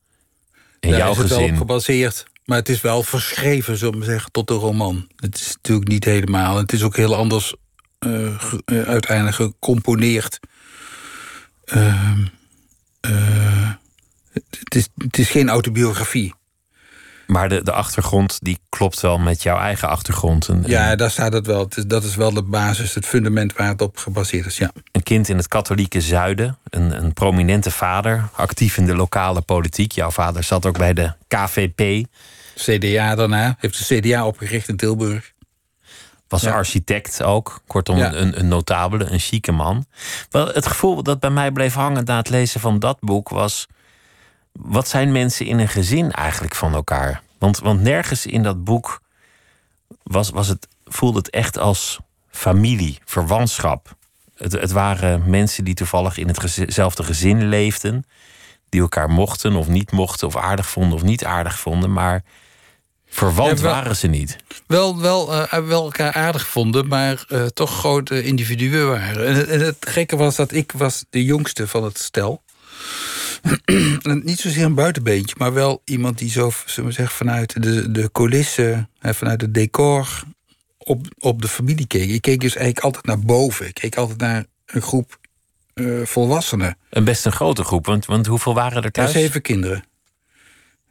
[0.79, 1.51] En Daar jouw is het gezin.
[1.51, 2.25] op gebaseerd.
[2.43, 5.07] Maar het is wel verschreven, zullen we zeggen, tot een roman.
[5.15, 6.57] Het is natuurlijk niet helemaal.
[6.57, 7.55] Het is ook heel anders
[7.99, 10.39] uh, uh, uiteindelijk gecomponeerd.
[11.65, 12.25] Ehm,
[13.01, 13.71] uh,
[14.31, 16.33] het, is, het is geen autobiografie.
[17.27, 20.47] Maar de, de achtergrond die klopt wel met jouw eigen achtergrond.
[20.47, 21.69] Een, ja, daar staat het wel.
[21.87, 24.57] Dat is wel de basis, het fundament waar het op gebaseerd is.
[24.57, 24.71] Ja.
[24.91, 29.91] Een kind in het katholieke zuiden, een, een prominente vader, actief in de lokale politiek.
[29.91, 32.07] Jouw vader zat ook bij de KVP.
[32.55, 35.33] CDA daarna, heeft de CDA opgericht in Tilburg.
[36.27, 36.51] Was ja.
[36.51, 37.61] architect ook.
[37.67, 38.13] Kortom, ja.
[38.13, 39.85] een, een notabele, een chique man.
[40.29, 43.67] Wel, het gevoel dat bij mij bleef hangen na het lezen van dat boek was.
[44.59, 47.21] Wat zijn mensen in een gezin eigenlijk van elkaar?
[47.37, 49.01] Want, want nergens in dat boek
[50.03, 53.95] was, was het, voelde het echt als familie, verwantschap.
[54.35, 58.05] Het, het waren mensen die toevallig in hetzelfde gezin leefden.
[58.69, 61.93] Die elkaar mochten of niet mochten, of aardig vonden of niet aardig vonden.
[61.93, 62.23] Maar
[63.07, 64.37] verwant ja, wel, waren ze niet.
[64.67, 69.47] Wel, wel, uh, wel elkaar aardig vonden, maar uh, toch grote individuen waren.
[69.47, 72.43] En het gekke was dat ik was de jongste van het stel.
[74.23, 78.11] niet zozeer een buitenbeentje, maar wel iemand die zo, zullen we zeggen, vanuit de, de
[78.11, 80.23] coulissen, vanuit het decor
[80.77, 82.09] op, op de familie keek.
[82.09, 83.67] Ik keek dus eigenlijk altijd naar boven.
[83.67, 85.19] Ik keek altijd naar een groep
[85.73, 86.77] uh, volwassenen.
[86.89, 89.11] Een best een grote groep, want, want hoeveel waren er thuis?
[89.11, 89.83] Ja, zeven kinderen.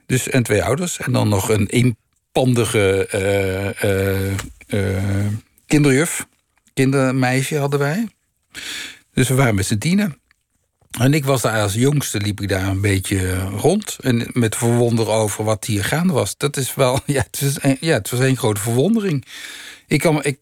[0.07, 0.98] Dus, en twee ouders.
[0.98, 3.09] En dan nog een eenpandige
[4.70, 5.26] uh, uh,
[5.66, 6.26] kinderjuf.
[6.74, 8.09] Kindermeisje hadden wij.
[9.12, 10.18] Dus we waren met z'n tienen.
[10.98, 13.96] En ik was daar als jongste, liep ik daar een beetje rond.
[14.00, 16.37] En met verwonder over wat hier gaande was.
[16.37, 19.24] Dat is wel, ja, het was ja, een grote verwondering.
[19.87, 20.38] Ik kan, ik,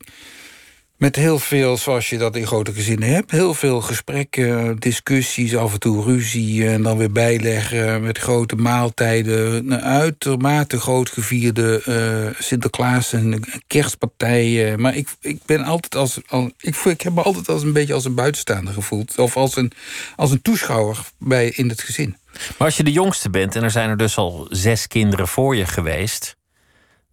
[1.03, 5.73] met heel veel, zoals je dat in grote gezinnen hebt, heel veel gesprekken, discussies, af
[5.73, 9.55] en toe ruzie en dan weer bijleggen met grote maaltijden.
[9.55, 14.81] Een uitermate groot gevierde uh, Sinterklaas en kerstpartijen.
[14.81, 16.21] Maar ik, ik ben altijd als,
[16.61, 19.19] ik, ik heb me altijd als een beetje als een buitenstaander gevoeld.
[19.19, 19.73] Of als een,
[20.17, 22.17] als een toeschouwer bij, in het gezin.
[22.33, 25.57] Maar als je de jongste bent en er zijn er dus al zes kinderen voor
[25.57, 26.37] je geweest,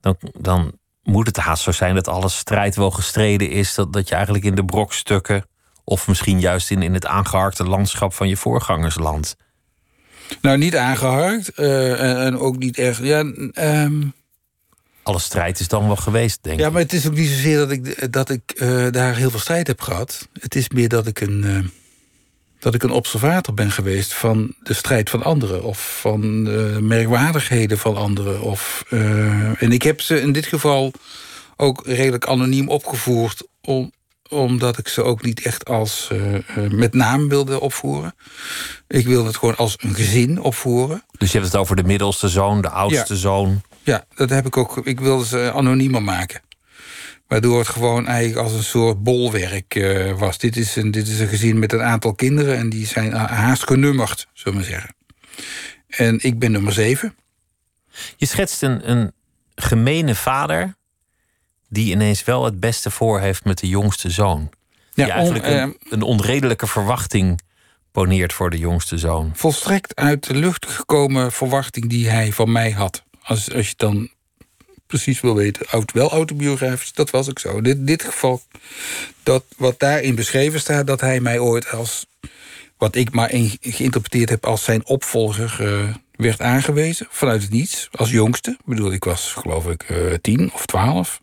[0.01, 0.78] dan, dan
[1.10, 3.74] moet het haast zo zijn dat alle strijd wel gestreden is.
[3.74, 5.45] Dat, dat je eigenlijk in de brokstukken.
[5.84, 9.36] of misschien juist in, in het aangeharkte landschap van je voorgangersland.
[10.41, 11.51] Nou, niet aangeharkt.
[11.60, 12.97] Uh, en, en, ook niet echt.
[12.97, 13.20] Ja,
[13.53, 14.14] um...
[15.03, 16.66] Alle strijd is dan wel geweest, denk ik.
[16.66, 19.39] Ja, maar het is ook niet zozeer dat ik, dat ik uh, daar heel veel
[19.39, 20.28] strijd heb gehad.
[20.39, 21.43] Het is meer dat ik een.
[21.45, 21.57] Uh,
[22.60, 25.64] dat ik een observator ben geweest van de strijd van anderen...
[25.64, 28.41] of van de merkwaardigheden van anderen.
[28.41, 30.93] Of, uh, en ik heb ze in dit geval
[31.55, 33.47] ook redelijk anoniem opgevoerd...
[33.62, 33.91] Om,
[34.30, 38.16] omdat ik ze ook niet echt als uh, uh, met naam wilde opvoeren.
[38.88, 41.03] Ik wilde het gewoon als een gezin opvoeren.
[41.18, 43.20] Dus je hebt het over de middelste zoon, de oudste ja.
[43.20, 43.62] zoon.
[43.84, 44.82] Ja, dat heb ik ook.
[44.84, 46.41] Ik wilde ze anoniemer maken.
[47.30, 50.38] Waardoor het gewoon eigenlijk als een soort bolwerk uh, was.
[50.38, 53.63] Dit is, een, dit is een gezin met een aantal kinderen en die zijn haast
[53.63, 54.95] genummerd, zullen we zeggen.
[55.88, 57.15] En ik ben nummer zeven.
[58.17, 59.11] Je schetst een, een
[59.55, 60.75] gemene vader
[61.67, 64.49] die ineens wel het beste voor heeft met de jongste zoon.
[64.93, 67.39] Die ja, eigenlijk on, uh, een, een, onredelijke verwachting
[67.91, 69.32] poneert voor de jongste zoon.
[69.34, 73.03] Volstrekt uit de lucht gekomen verwachting die hij van mij had.
[73.21, 74.09] Als, als je dan
[74.89, 77.57] precies wil weten, auto, wel autobiografisch, dat was ook zo.
[77.57, 78.41] In dit, dit geval,
[79.23, 82.05] dat wat daarin beschreven staat, dat hij mij ooit als,
[82.77, 83.29] wat ik maar
[83.61, 88.51] geïnterpreteerd heb als zijn opvolger, uh, werd aangewezen, vanuit het niets, als jongste.
[88.51, 91.21] Ik bedoel, ik was geloof ik uh, tien of twaalf.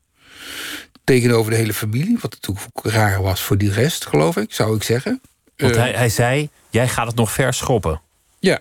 [1.04, 4.82] Tegenover de hele familie, wat natuurlijk raar was voor die rest, geloof ik, zou ik
[4.82, 5.20] zeggen.
[5.56, 8.00] Want uh, hij, hij zei, jij gaat het nog ver schoppen.
[8.38, 8.60] Ja.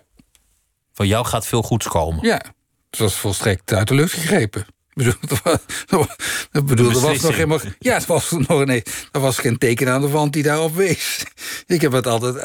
[0.93, 2.27] Van jou gaat veel goeds komen.
[2.27, 2.41] Ja,
[2.89, 4.65] het was volstrekt uit de lucht gegrepen.
[4.95, 5.13] Bedoel,
[6.51, 7.59] dat bedoel, er was nog helemaal.
[7.79, 11.23] Ja, het was nog nee, er was geen teken aan de wand die daarop wees.
[11.67, 12.35] Ik heb het altijd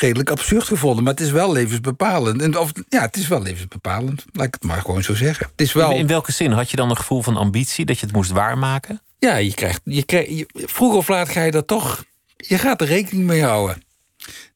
[0.00, 2.42] redelijk absurd gevonden, maar het is wel levensbepalend.
[2.42, 4.24] En, of, ja, het is wel levensbepalend.
[4.32, 5.46] Laat ik het maar gewoon zo zeggen.
[5.50, 5.90] Het is wel...
[5.90, 8.30] in, in welke zin had je dan een gevoel van ambitie dat je het moest
[8.30, 9.02] waarmaken?
[9.18, 12.04] Ja, je krijgt, je krijgt, vroeger of laat ga je dat toch...
[12.36, 13.82] Je gaat er rekening mee houden.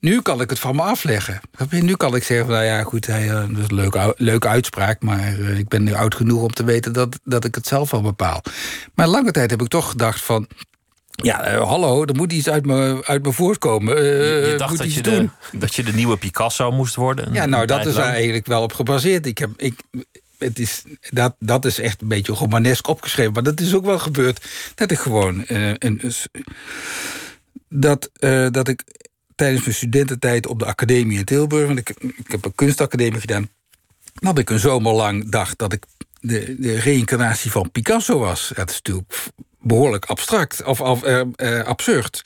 [0.01, 1.41] Nu kan ik het van me afleggen.
[1.70, 5.03] Nu kan ik zeggen, van, nou ja, goed, eh, dat is een leuke, leuke uitspraak...
[5.03, 7.91] maar eh, ik ben nu oud genoeg om te weten dat, dat ik het zelf
[7.91, 8.43] wel bepaal.
[8.95, 10.47] Maar lange tijd heb ik toch gedacht van...
[11.11, 13.97] ja, eh, hallo, er moet iets uit me, uit me voortkomen.
[13.97, 17.33] Eh, Je, dacht dat je, de, dat je de nieuwe Picasso moest worden.
[17.33, 18.14] Ja, nou, dat is daar lang.
[18.14, 19.27] eigenlijk wel op gebaseerd.
[19.27, 19.81] Ik heb, ik,
[20.39, 23.33] het is, dat, dat is echt een beetje romanesk opgeschreven.
[23.33, 24.45] Maar dat is ook wel gebeurd.
[24.75, 25.45] Dat ik gewoon...
[25.47, 26.27] een, s-
[27.68, 28.11] dat,
[28.51, 28.83] dat ik
[29.35, 31.66] tijdens mijn studententijd op de academie in Tilburg...
[31.66, 33.49] want ik, ik heb een kunstacademie gedaan...
[34.14, 35.85] dat ik een zomer lang dacht dat ik
[36.20, 38.53] de, de reïncarnatie van Picasso was.
[38.55, 39.30] Dat is natuurlijk
[39.61, 42.22] behoorlijk abstract of, of eh, eh, absurd.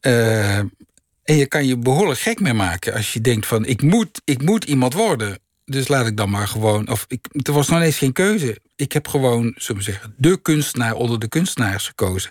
[0.00, 4.20] Eh, en je kan je behoorlijk gek mee maken als je denkt van ik moet,
[4.24, 5.38] ik moet iemand worden.
[5.64, 6.88] Dus laat ik dan maar gewoon.
[6.90, 8.58] Of ik, er was nog eens geen keuze.
[8.76, 12.30] Ik heb gewoon, zullen we zeggen, de kunstenaar onder de kunstenaars gekozen.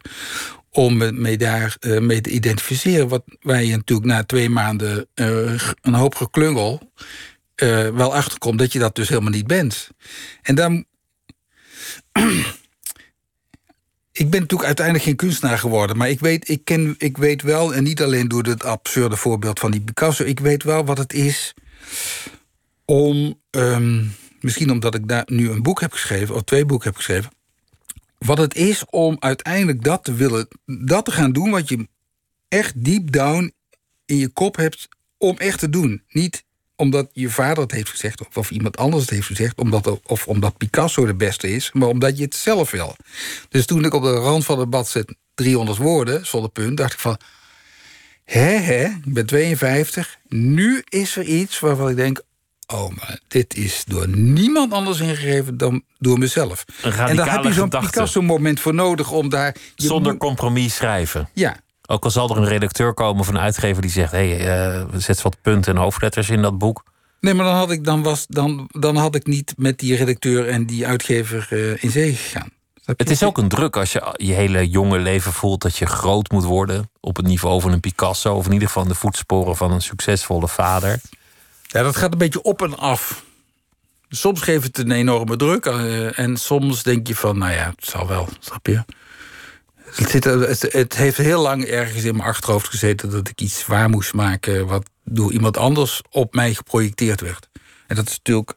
[0.77, 3.07] Om me mee daar mee te identificeren.
[3.07, 6.91] Wat je natuurlijk na twee maanden eh, een hoop geklungel.
[7.55, 9.89] eh, wel achterkomt dat je dat dus helemaal niet bent.
[10.41, 10.85] En dan.
[14.11, 15.97] Ik ben natuurlijk uiteindelijk geen kunstenaar geworden.
[15.97, 19.59] Maar ik weet, ik, ken, ik weet wel, en niet alleen door het absurde voorbeeld
[19.59, 20.23] van die Picasso...
[20.23, 21.53] ik weet wel wat het is
[22.85, 23.41] om...
[23.49, 24.03] ehm,
[24.39, 27.31] misschien omdat ik daar nu een boek heb geschreven, of twee boeken heb geschreven...
[28.17, 30.47] wat het is om uiteindelijk dat te willen...
[30.65, 31.87] dat te gaan doen wat je
[32.47, 33.53] echt deep down
[34.05, 34.87] in je kop hebt
[35.17, 36.03] om echt te doen.
[36.09, 36.45] Niet
[36.75, 39.57] omdat je vader het heeft gezegd of, of iemand anders het heeft gezegd...
[39.59, 42.95] Omdat, of omdat Picasso de beste is, maar omdat je het zelf wil.
[43.49, 46.77] Dus toen ik op de rand van het bad zit, 300 woorden, zonder punt...
[46.77, 47.19] dacht ik van,
[48.23, 52.21] hè, hè, ik ben 52, nu is er iets waarvan ik denk...
[52.67, 56.65] oh, maar dit is door niemand anders ingegeven dan door mezelf.
[56.81, 57.69] En daar heb je zo'n.
[57.69, 59.55] Picasso-moment voor nodig om daar...
[59.75, 61.29] Zonder moet- compromis schrijven.
[61.33, 61.57] Ja,
[61.89, 64.85] Ook al zal er een redacteur komen of een uitgever die zegt: hé, hey, eh,
[64.97, 66.83] zet wat punten en hoofdletters in dat boek.
[67.19, 70.47] Nee, maar dan had ik, dan was, dan, dan had ik niet met die redacteur
[70.47, 72.49] en die uitgever eh, in zee gegaan.
[72.85, 76.31] Het is ook een druk als je je hele jonge leven voelt dat je groot
[76.31, 79.71] moet worden op het niveau van een Picasso, of in ieder geval de voetsporen van
[79.71, 81.01] een succesvolle vader.
[81.67, 83.23] Ja, dat gaat een beetje op en af.
[84.09, 85.65] Soms geeft het een enorme druk.
[85.65, 88.83] eh, en soms denk je van, nou ja, het zal wel, snap je?
[89.75, 93.09] Het, zit, het heeft heel lang ergens in mijn achterhoofd gezeten...
[93.09, 97.49] dat ik iets waar moest maken wat door iemand anders op mij geprojecteerd werd.
[97.87, 98.53] En dat is natuurlijk...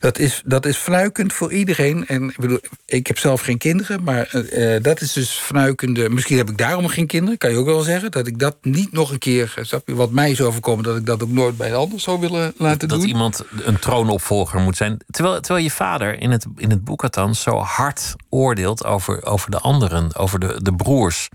[0.00, 2.06] Dat is, dat is fnuikend voor iedereen.
[2.06, 6.08] En ik, bedoel, ik heb zelf geen kinderen, maar eh, eh, dat is dus fnuikende.
[6.10, 8.10] Misschien heb ik daarom geen kinderen, kan je ook wel zeggen.
[8.10, 10.96] Dat ik dat niet nog een keer, eh, snap je, wat mij is overkomen, dat
[10.96, 13.08] ik dat ook nooit bij een ander zou willen laten Dat doen.
[13.08, 14.96] iemand een troonopvolger moet zijn.
[15.10, 19.50] Terwijl, terwijl je vader in het, in het boek althans zo hard oordeelt over, over
[19.50, 21.28] de anderen, over de, de broers.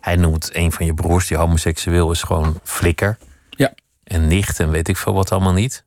[0.00, 3.18] Hij noemt een van je broers die homoseksueel is gewoon flikker.
[3.50, 3.74] Ja.
[4.04, 5.84] En nicht en weet ik veel wat allemaal niet.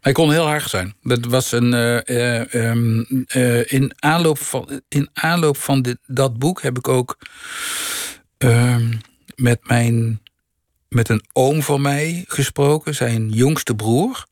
[0.00, 0.94] Hij kon heel hard zijn.
[1.02, 1.74] Dat was een.
[1.74, 6.88] eh, eh, ehm, eh, in aanloop van, in aanloop van dit, dat boek heb ik
[6.88, 7.18] ook
[8.38, 8.92] ehm,
[9.36, 10.22] met mijn.
[10.88, 14.26] met een oom van mij gesproken, zijn jongste broer,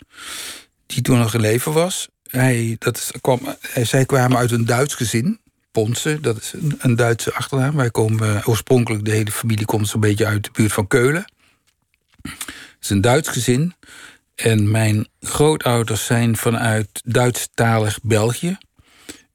[0.87, 2.09] die toen nog in leven was.
[2.23, 3.41] Hij, dat kwam,
[3.83, 5.41] zij kwamen uit een Duits gezin.
[5.73, 7.77] Ponsen, dat is een, een Duitse achternaam.
[7.77, 11.33] Wij komen oorspronkelijk, de hele familie komt zo'n beetje uit de buurt van Keulen.
[12.23, 12.37] Het
[12.81, 13.75] is een Duits gezin.
[14.39, 18.59] En mijn grootouders zijn vanuit Duitsstalig België.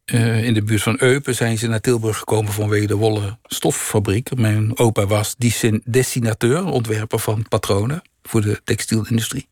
[0.06, 4.36] Eh, in de buurt van Eupen zijn ze naar Tilburg gekomen vanwege de wollen stoffabriek.
[4.36, 5.36] Mijn opa was
[5.84, 9.48] dessinateur, ontwerper van patronen voor de textielindustrie.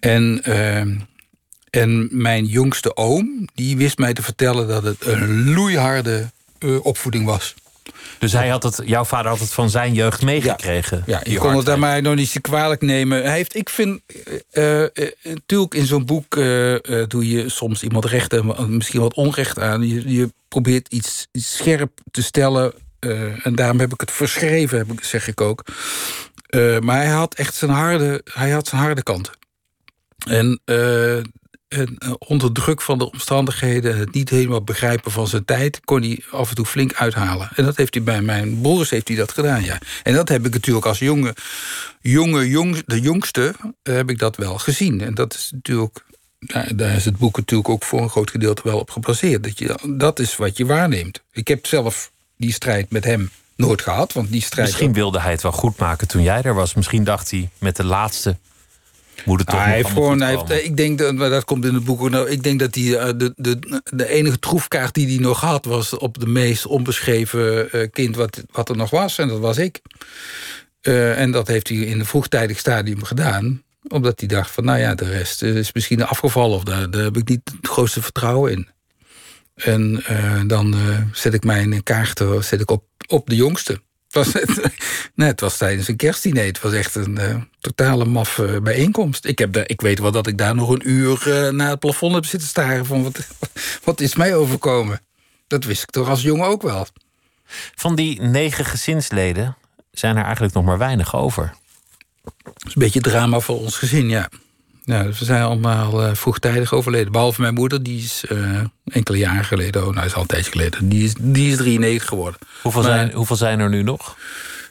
[0.00, 0.80] En, eh,
[1.70, 7.24] en mijn jongste oom, die wist mij te vertellen dat het een loeiharde eh, opvoeding
[7.24, 7.54] was.
[8.22, 11.02] Dus hij had het, jouw vader had het van zijn jeugd meegekregen.
[11.06, 11.78] Ja, je kon het daar hardheid.
[11.78, 13.22] maar nog niet zo kwalijk nemen.
[13.22, 14.00] Hij heeft, ik vind,
[14.50, 14.88] eh, eh,
[15.22, 19.58] natuurlijk in zo'n boek eh, eh, doe je soms iemand recht en misschien wat onrecht
[19.58, 19.88] aan.
[19.88, 22.72] Je, je probeert iets, iets scherp te stellen.
[22.98, 25.64] eh, en daarom heb ik het verschreven, heb ik, zeg ik ook.
[26.46, 29.32] Eh, maar hij had echt zijn harde, hij had zijn harde kanten.
[30.28, 31.18] En, eh,
[31.72, 36.02] en eh, onder druk van de omstandigheden, het niet helemaal begrijpen van zijn tijd, kon
[36.02, 37.48] hij af en toe flink uithalen.
[37.54, 39.78] En dat heeft hij bij mijn broers heeft hij dat gedaan, ja.
[40.02, 41.34] En dat heb ik natuurlijk als jonge,
[42.00, 45.00] jonge jong, de jongste, eh, heb ik dat wel gezien.
[45.00, 46.04] En dat is natuurlijk,
[46.38, 49.42] daar, daar is het boek natuurlijk ook voor een groot gedeelte wel op gebaseerd.
[49.42, 51.22] Dat, je, dat is wat je waarneemt.
[51.32, 54.68] Ik heb zelf die strijd met hem nooit gehad, want die strijd.
[54.68, 56.74] Misschien wilde hij het wel goed maken toen jij er was.
[56.74, 58.36] Misschien dacht hij met de laatste
[59.24, 61.74] Moet het toch Ah, hij heeft gewoon, hij heeft, ik denk dat, dat komt in
[61.74, 62.10] het boek ook.
[62.10, 65.64] Nou, ik denk dat hij eh, de, de, de enige troefkaart die hij nog had,
[65.64, 69.18] was op de meest onbeschreven eh, kind wat, wat er nog was.
[69.18, 69.80] En dat was ik.
[70.80, 73.62] Eh, en dat heeft hij in een vroegtijdig stadium gedaan.
[73.88, 76.56] Omdat hij dacht van, nou ja, de rest is misschien afgevallen.
[76.56, 78.68] Of daar, daar heb ik niet het grootste vertrouwen in.
[79.54, 80.02] En
[80.46, 80.74] dan
[81.12, 83.80] zet ik mijn kaarten zet ik op, op de jongste.
[84.12, 84.42] Het was,
[85.14, 86.44] nee, het was tijdens een kerstdiner.
[86.44, 89.24] Het was echt een eh, totale maffe bijeenkomst.
[89.24, 91.78] Ik, heb daar, ik weet wel dat ik daar nog een uur eh, naar het
[91.78, 92.86] plafond heb zitten staren...
[92.86, 93.18] van wat,
[93.84, 95.00] wat is mij overkomen.
[95.46, 96.86] Dat wist ik toch als jongen ook wel.
[97.74, 99.56] Van die negen gezinsleden
[99.90, 101.54] zijn er eigenlijk nog maar weinig over.
[102.42, 104.28] Dat is een beetje drama voor ons gezin, ja.
[104.84, 107.12] Ja dus we zijn allemaal eh, vroegtijdig overleden.
[107.12, 109.86] Behalve mijn moeder, die is eh, enkele jaren geleden...
[109.86, 110.88] oh, nou, is al een tijdje geleden.
[110.88, 112.40] Die is, die is 93 geworden.
[112.62, 114.16] Hoeveel, Maar- zijn, hoeveel zijn er nu nog?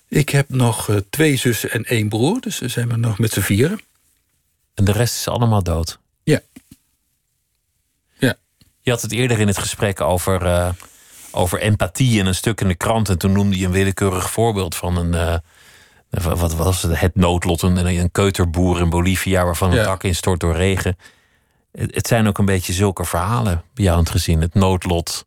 [0.08, 2.42] Ik heb nog eh, twee zussen en één broer.
[2.42, 3.80] Dus we zijn we nog met z'n vieren.
[4.74, 6.00] En de rest is allemaal dood.
[6.24, 6.40] Ja.
[8.20, 8.36] Ja.
[8.82, 10.74] Je had het eerder in het gesprek over,
[11.32, 13.10] over empathie in een stuk in de krant.
[13.10, 15.42] En toen noemde je een willekeurig voorbeeld van een.
[16.12, 17.00] Wat was het?
[17.00, 17.62] Het noodlot.
[17.62, 19.86] Een, een keuterboer in Bolivia waarvan het Ja.
[19.86, 20.98] dak instort door regen.
[21.72, 24.42] Het, het zijn ook een beetje zulke verhalen bij jou aan het gezien.
[24.42, 25.26] Het noodlot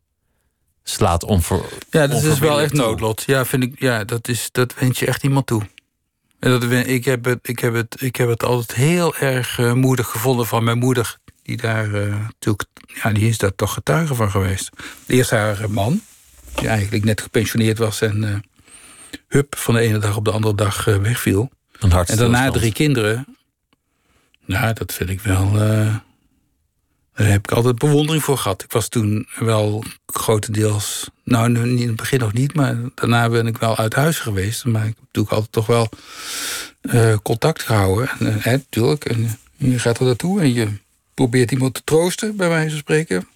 [0.83, 1.55] slaat onver,
[1.89, 2.85] Ja, dat is wel onverbiddelijk echt toe.
[2.85, 3.23] noodlot.
[3.25, 5.61] Ja, vind ik, ja dat, is, dat wens je echt iemand toe.
[6.39, 9.73] En dat, ik, heb het, ik, heb het, ik heb het altijd heel erg eh,
[9.73, 11.17] moedig gevonden van mijn moeder.
[11.43, 12.69] Die daar eh, natuurlijk,
[13.03, 14.69] ja, die is daar toch getuige van geweest.
[15.07, 16.01] Eerst haar man,
[16.55, 18.35] die eigenlijk net gepensioneerd was en eh,
[19.27, 21.49] hup, van de ene dag op de andere dag eh, wegviel.
[21.79, 23.37] Een En daarna drie kinderen.
[24.45, 25.45] Nou, dat vind ik wel.
[25.61, 25.95] eh,
[27.13, 28.63] daar heb ik altijd bewondering voor gehad.
[28.63, 31.09] Ik was toen wel grotendeels.
[31.23, 34.65] Nou, in het begin nog niet, maar daarna ben ik wel uit huis geweest.
[34.65, 35.89] Maar ik heb natuurlijk altijd toch wel
[36.81, 38.09] eh, contact gehouden.
[38.19, 39.05] En, hè, natuurlijk.
[39.05, 40.67] En je gaat er naartoe en je
[41.13, 43.27] probeert iemand te troosten, bij wijze van spreken.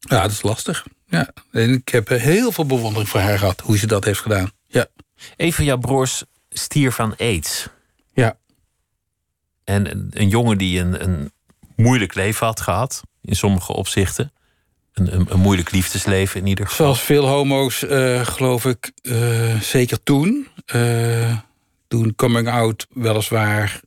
[0.00, 0.86] Ja, dat is lastig.
[1.08, 1.30] Ja.
[1.50, 4.50] En ik heb heel veel bewondering voor haar gehad, hoe ze dat heeft gedaan.
[4.70, 4.86] Ja.
[5.36, 7.68] Een van jouw broers stierf van aids.
[8.12, 8.38] Ja.
[9.64, 11.32] En een, een jongen die een, een
[11.76, 14.32] moeilijk leven had gehad, in sommige opzichten.
[14.92, 16.86] Een, een, een moeilijk liefdesleven in ieder geval.
[16.86, 20.48] Zoals veel homo's, eh, geloof ik, eh, zeker toen.
[20.66, 21.38] eh,
[21.88, 23.80] toen coming out weliswaar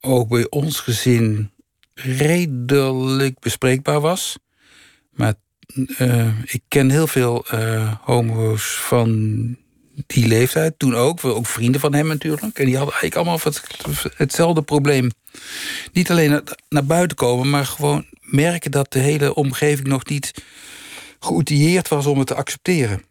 [0.00, 1.50] ook bij ons gezin
[1.94, 4.38] redelijk bespreekbaar was.
[5.10, 5.34] Maar
[6.44, 7.44] ik ken heel veel
[8.00, 9.56] homo's van
[10.06, 10.78] die leeftijd.
[10.78, 12.58] Toen ook, ook vrienden van hem natuurlijk.
[12.58, 13.62] En die hadden eigenlijk allemaal het,
[14.16, 15.10] hetzelfde probleem.
[15.92, 20.44] Niet alleen naar, buiten komen, maar gewoon merken dat de hele omgeving nog niet
[21.20, 23.02] geoutilleerd was om het te accepteren.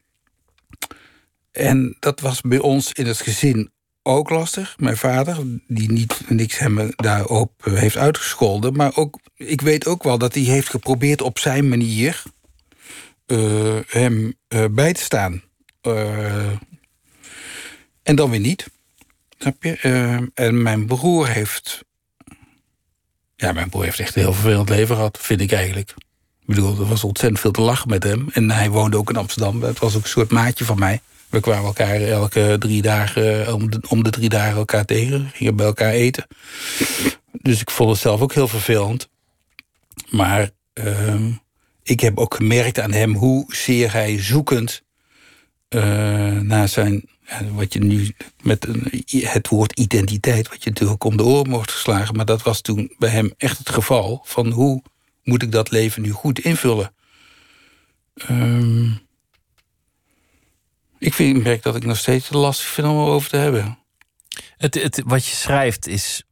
[1.52, 3.72] En dat was bij ons in het gezin
[4.04, 4.76] ook lastig.
[4.78, 5.38] Mijn vader,
[5.68, 8.74] die niet niks hem daarop heeft uitgescholden.
[8.74, 12.24] Maar ook, ik weet ook wel dat hij heeft geprobeerd op zijn manier
[13.26, 15.44] eh, hem eh, bij te staan.
[15.82, 16.52] Eh,
[18.04, 18.68] en dan weer niet.
[19.38, 19.78] Snap je?
[19.78, 21.84] Eh, en mijn broer heeft.
[23.36, 25.90] Ja, mijn broer heeft echt een heel vervelend leven gehad, vind ik eigenlijk.
[26.42, 28.30] Ik bedoel, er was ontzettend veel te lachen met hem.
[28.34, 29.64] En hij woonde ook in Amsterdam.
[29.64, 31.02] Het was ook een soort maatje van mij.
[31.30, 33.54] We kwamen elkaar elke drie dagen, eh,
[33.88, 35.30] om de, drie dagen elkaar tegen.
[35.34, 36.28] Gingen bij elkaar eten.
[37.32, 39.10] Dus ik vond het zelf ook heel vervelend.
[40.10, 41.32] Maar ehm,
[41.84, 44.84] ik heb ook gemerkt aan hem hoezeer hij zoekend
[45.68, 45.82] eh,
[46.40, 47.10] naar zijn.
[47.32, 51.50] Ja, Wat je nu met een, het woord identiteit, wat je natuurlijk om de oren
[51.50, 52.16] mocht geslagen.
[52.16, 54.22] Maar dat was toen bij hem echt het geval.
[54.24, 54.84] Van hoe
[55.24, 56.94] moet ik dat leven nu goed invullen?
[58.14, 58.92] Ehm,
[61.00, 63.80] ik vind, ik merk dat ik nog steeds te lastig vind om erover te hebben.
[64.58, 66.24] Het, het, wat je schrijft is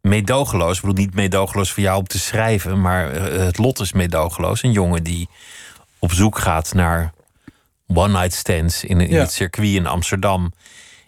[0.00, 0.76] meedogenloos.
[0.76, 4.62] Ik bedoel, niet meedogenloos voor jou om te schrijven, maar eh, het lot is meedogenloos.
[4.62, 5.28] Een jongen die
[5.98, 7.14] op zoek gaat naar
[7.86, 9.20] one-night stands in, in Ja.
[9.20, 10.52] het circuit in Amsterdam.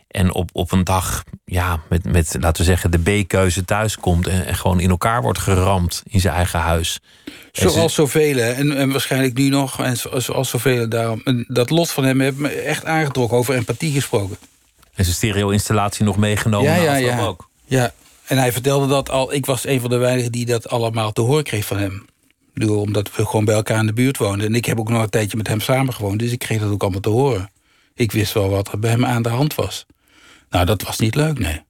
[0.09, 4.27] En op, op een dag, ja, met, met laten we zeggen, de B-keuze thuis komt.
[4.27, 7.01] En, en gewoon in elkaar wordt geramd in zijn eigen huis.
[7.53, 11.21] Zoals zoveel, en, en waarschijnlijk nu nog, en zo- zoals zoveel daarom.
[11.25, 14.37] En dat lot van hem heeft me echt aangetrokken, over empathie gesproken.
[14.95, 16.71] En zijn stereo-installatie nog meegenomen.
[16.73, 17.21] Ja, ja, ja.
[17.21, 17.49] ook.
[17.65, 17.93] Ja,
[18.25, 19.33] en hij vertelde dat al.
[19.33, 22.07] Ik was een van de weinigen die dat allemaal te horen kreeg van hem.
[22.67, 24.47] Omdat we gewoon bij elkaar in de buurt woonden.
[24.47, 26.71] En ik heb ook nog een tijdje met hem samen gewoond, dus ik kreeg dat
[26.71, 27.51] ook allemaal te horen.
[27.95, 29.87] Ik wist wel wat er bij hem aan de hand was.
[30.51, 31.63] Nou, dat was niet leuk, nee.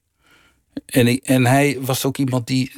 [0.85, 2.71] En, ik, en hij was ook iemand die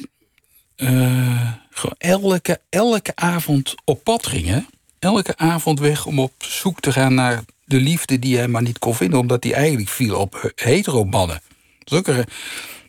[1.70, 4.66] gewoon elke, elke avond op pad ging.
[4.98, 8.78] Elke avond weg om op zoek te gaan naar de liefde die hij maar niet
[8.78, 9.18] kon vinden.
[9.18, 11.40] Omdat hij eigenlijk viel op hetero mannen.
[11.84, 12.04] Dat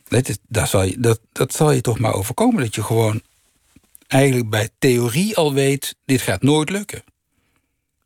[0.08, 2.62] Dat, dat, dat, dat zal je toch maar overkomen.
[2.62, 3.22] Dat je gewoon
[4.06, 7.02] eigenlijk bij theorie al weet: dit gaat nooit lukken.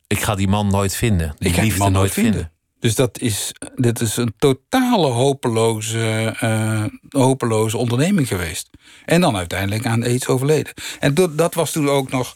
[0.07, 1.33] Ik ga die man nooit vinden.
[1.37, 2.33] Die Ik ga die man nooit vinden.
[2.33, 2.51] vinden.
[2.79, 8.69] Dus dat is, dit is een totale hopeloze, eh, hopeloze onderneming geweest.
[9.05, 10.73] En dan uiteindelijk aan aids overleden.
[10.99, 12.33] En dat, dat was toen ook nog.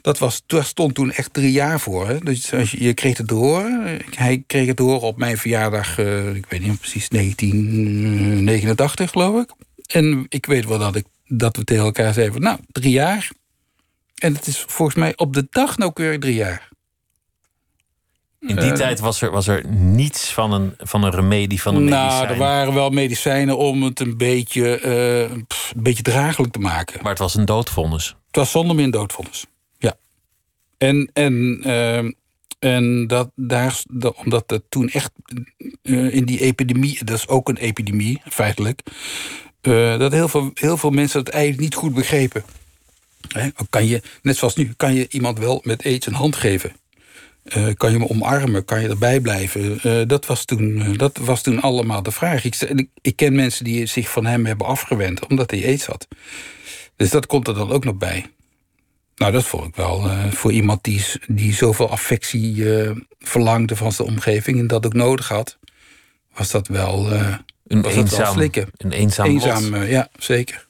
[0.00, 2.08] Dat was, daar stond toen echt drie jaar voor.
[2.08, 2.18] Hè?
[2.18, 3.98] Dus als je, je kreeg het te horen.
[4.14, 9.42] Hij kreeg het te horen op mijn verjaardag, eh, ik weet niet precies, 1989 geloof
[9.42, 9.50] ik.
[9.86, 11.06] En ik weet wel dat, ik,
[11.38, 13.30] dat we tegen elkaar zeiden: van, Nou, drie jaar.
[14.14, 16.68] En het is volgens mij op de dag nauwkeurig drie jaar.
[18.40, 18.72] In die Eh.
[18.72, 22.28] tijd was er, was er niets van een, van een remedie, van een nou, medicijn.
[22.30, 26.98] er waren wel medicijnen om het een beetje, eh, pff, een beetje draaglijk te maken.
[27.02, 28.06] Maar het was een doodvonnis.
[28.26, 29.46] Het was zonder meer een doodvonnis.
[29.78, 29.96] Ja.
[30.78, 32.12] En, en, ehm,
[32.58, 35.12] en dat, daar, dat- omdat het toen echt
[35.82, 38.80] eh, in die epidemie, dat is ook een epidemie feitelijk,
[39.62, 42.44] eh, dat heel veel, heel veel mensen het eigenlijk niet goed begrepen.
[43.70, 46.72] Kan je, net zoals nu, kan je iemand wel met aids een hand geven?
[47.42, 48.64] Eh, kan je me omarmen?
[48.64, 49.80] Kan je erbij blijven?
[49.80, 52.44] Eh, dat, was toen, dat was toen allemaal de vraag.
[52.44, 56.08] Ik, ik, ik ken mensen die zich van hem hebben afgewend omdat hij aids had.
[56.96, 58.26] Dus dat komt er dan ook nog bij.
[59.16, 62.64] Nou, dat vond ik wel voor iemand die, die zoveel affectie
[63.18, 65.58] verlangde van zijn omgeving en dat ook nodig had,
[66.34, 67.08] was dat wel,
[67.72, 68.38] Een was eenzaam,
[68.76, 69.26] een eenzaam.
[69.26, 70.66] Eenzaam, eh, ja, zeker.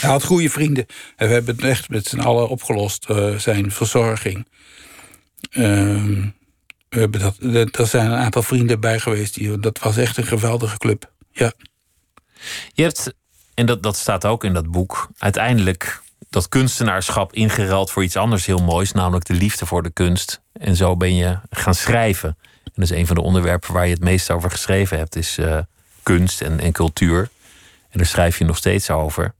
[0.00, 0.86] Hij had goede vrienden.
[1.16, 4.46] En we hebben het echt met z'n allen opgelost, eh, zijn verzorging.
[5.50, 6.20] Ehm,
[6.88, 9.34] we hebben dat, dat- er zijn een aantal vrienden bij geweest.
[9.34, 11.12] Die, dat was echt een geweldige club.
[11.32, 11.52] Ja,
[12.72, 13.14] Je hebt,
[13.54, 18.46] en dat, dat staat ook in dat boek, uiteindelijk dat kunstenaarschap ingeruild voor iets anders
[18.46, 20.40] heel moois, namelijk de liefde voor de kunst.
[20.52, 22.36] En zo ben je gaan schrijven.
[22.64, 25.38] En dat is een van de onderwerpen waar je het meest over geschreven hebt, is
[25.38, 25.58] eh,
[26.02, 27.30] kunst en, en cultuur.
[27.90, 29.34] En daar schrijf je nog steeds over.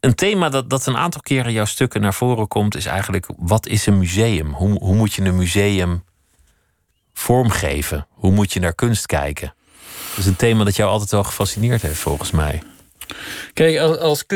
[0.00, 3.66] Een thema dat, dat een aantal keren jouw stukken naar voren komt, is eigenlijk: wat
[3.66, 4.52] is een museum?
[4.52, 6.04] Hoe, hoe moet je een museum
[7.12, 8.06] vormgeven?
[8.10, 9.54] Hoe moet je naar kunst kijken?
[10.08, 12.62] Dat is een thema dat jou altijd wel gefascineerd heeft, volgens mij.
[13.52, 14.26] Kijk, als, als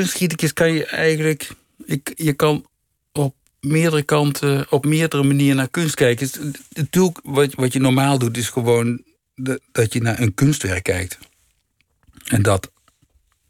[0.52, 1.50] kan je eigenlijk.
[1.84, 2.66] Ik, je kan
[3.12, 6.54] op meerdere kanten, op meerdere manieren naar kunst kijken.
[6.68, 9.02] Natuurlijk, wat, wat je normaal doet, is gewoon
[9.72, 11.18] dat je naar een kunstwerk kijkt.
[12.24, 12.70] En dat,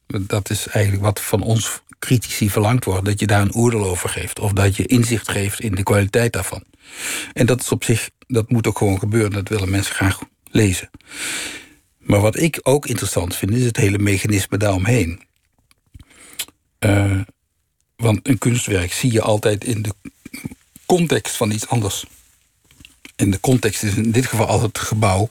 [0.07, 4.09] dat is eigenlijk wat van ons critici verlangd wordt: dat je daar een oordeel over
[4.09, 4.39] geeft.
[4.39, 6.65] Of dat je inzicht geeft in de kwaliteit daarvan.
[7.33, 9.31] En dat is op zich, dat moet ook gewoon gebeuren.
[9.31, 10.21] Dat willen mensen graag
[10.51, 10.91] lezen.
[11.99, 15.21] Maar wat ik ook interessant vind, is het hele mechanisme daaromheen.
[16.79, 17.21] Eh,
[17.97, 19.95] want een kunstwerk zie je altijd in de
[20.87, 22.05] context van iets anders.
[23.17, 25.29] En de context is in dit geval altijd het gebouw.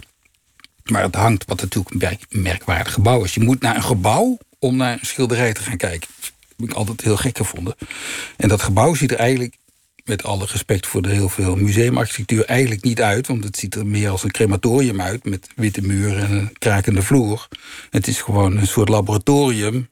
[0.92, 3.34] Maar het hangt, wat natuurlijk een merk- merkwaardig gebouw is.
[3.34, 6.10] Je moet naar een gebouw om naar een schilderij te gaan kijken.
[6.20, 7.76] Dat heb ik altijd heel gek gevonden.
[8.38, 9.56] En dat gebouw ziet er eigenlijk,
[10.04, 13.28] met alle respect voor de heel veel museumarchitectuur, eigenlijk niet uit.
[13.28, 15.24] Want het ziet er meer als een crematorium uit.
[15.26, 17.48] Met witte muren en een krakende vloer.
[17.90, 19.90] Het is gewoon een soort laboratorium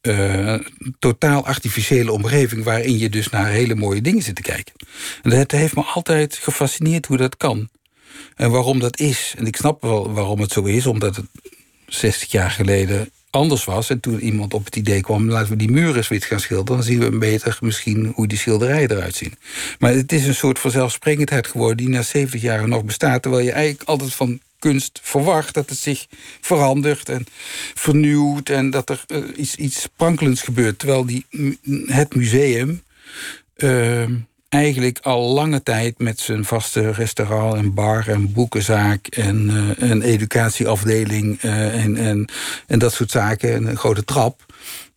[0.00, 0.54] eh,
[0.98, 2.64] totaal artificiële omgeving...
[2.64, 4.74] waarin je dus naar hele mooie dingen zit te kijken.
[5.22, 7.68] En dat heeft me altijd gefascineerd hoe dat kan.
[8.36, 9.34] En waarom dat is.
[9.36, 11.26] En ik snap wel waarom het zo is, omdat het
[11.86, 13.90] 60 jaar geleden anders was.
[13.90, 16.76] En toen iemand op het idee kwam, laten we die muren eens wit gaan schilderen...
[16.76, 19.34] dan zien we beter misschien hoe die schilderijen eruit zien.
[19.78, 21.76] Maar het is een soort vanzelfsprekendheid geworden...
[21.76, 25.78] die na 70 jaar nog bestaat, terwijl je eigenlijk altijd van kunst verwacht dat het
[25.78, 26.06] zich
[26.40, 27.26] verandert en
[27.74, 30.78] vernieuwt en dat er eh, iets, iets sprankelends gebeurt.
[30.78, 31.26] Terwijl die,
[31.86, 32.82] het museum
[33.56, 34.04] eh,
[34.50, 40.02] eigenlijk al lange tijd met zijn vaste restaurant en bar en boekenzaak en eh, een
[40.02, 42.28] educatieafdeling eh, en, en,
[42.66, 44.46] en dat soort zaken en een grote trap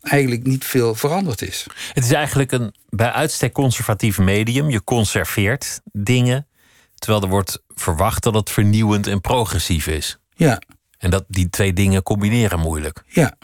[0.01, 1.66] eigenlijk niet veel veranderd is.
[1.93, 4.70] Het is eigenlijk een bij uitstek conservatief medium.
[4.70, 6.47] Je conserveert dingen,
[6.95, 10.18] terwijl er wordt verwacht dat het vernieuwend en progressief is.
[10.36, 10.62] Ja,
[10.97, 13.04] En dat die twee dingen combineren moeilijk.
[13.08, 13.38] Ja.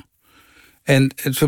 [0.90, 1.40] En het,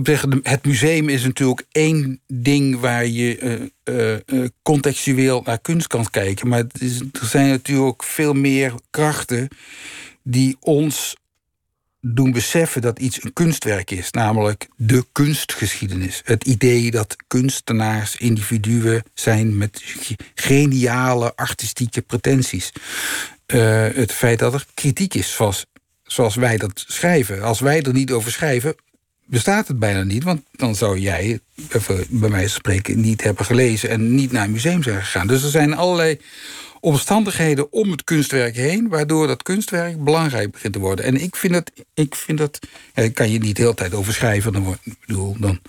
[0.44, 6.10] het museum is natuurlijk één ding waar je eh, eh, eh, contextueel naar kunst kan
[6.10, 6.48] kijken.
[6.48, 9.48] Maar er zijn natuurlijk veel meer krachten
[10.24, 11.16] die ons
[12.02, 14.12] doen beseffen dat iets een kunstwerk is.
[14.12, 16.22] Namelijk de kunstgeschiedenis.
[16.26, 22.72] Het idee dat kunstenaars individuen zijn met ge- geniale artistieke pretenties.
[23.46, 25.66] Het feit dat er kritiek is, zoals,
[26.04, 27.42] zoals wij dat schrijven.
[27.42, 28.76] Als wij er niet over schrijven,
[29.26, 30.24] bestaat het bijna niet.
[30.24, 31.39] Want dan zou jij,
[32.09, 35.28] bij mij spreken, niet hebben gelezen en niet naar een museum zijn gegaan.
[35.28, 36.19] Dus er zijn allerlei
[36.80, 41.05] omstandigheden om het kunstwerk heen, waardoor dat kunstwerk belangrijk begint te worden.
[41.05, 42.59] En ik vind dat, ik vind dat,
[43.13, 45.59] kan je niet de hele tijd over schrijven, dan word, ik bedoel, dan,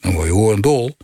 [0.00, 0.96] dan word je horendol.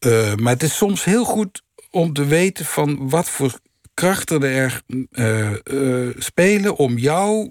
[0.00, 3.60] Uh, maar het is soms heel goed om te weten van wat voor
[3.94, 7.50] krachten er uh, uh, spelen om jou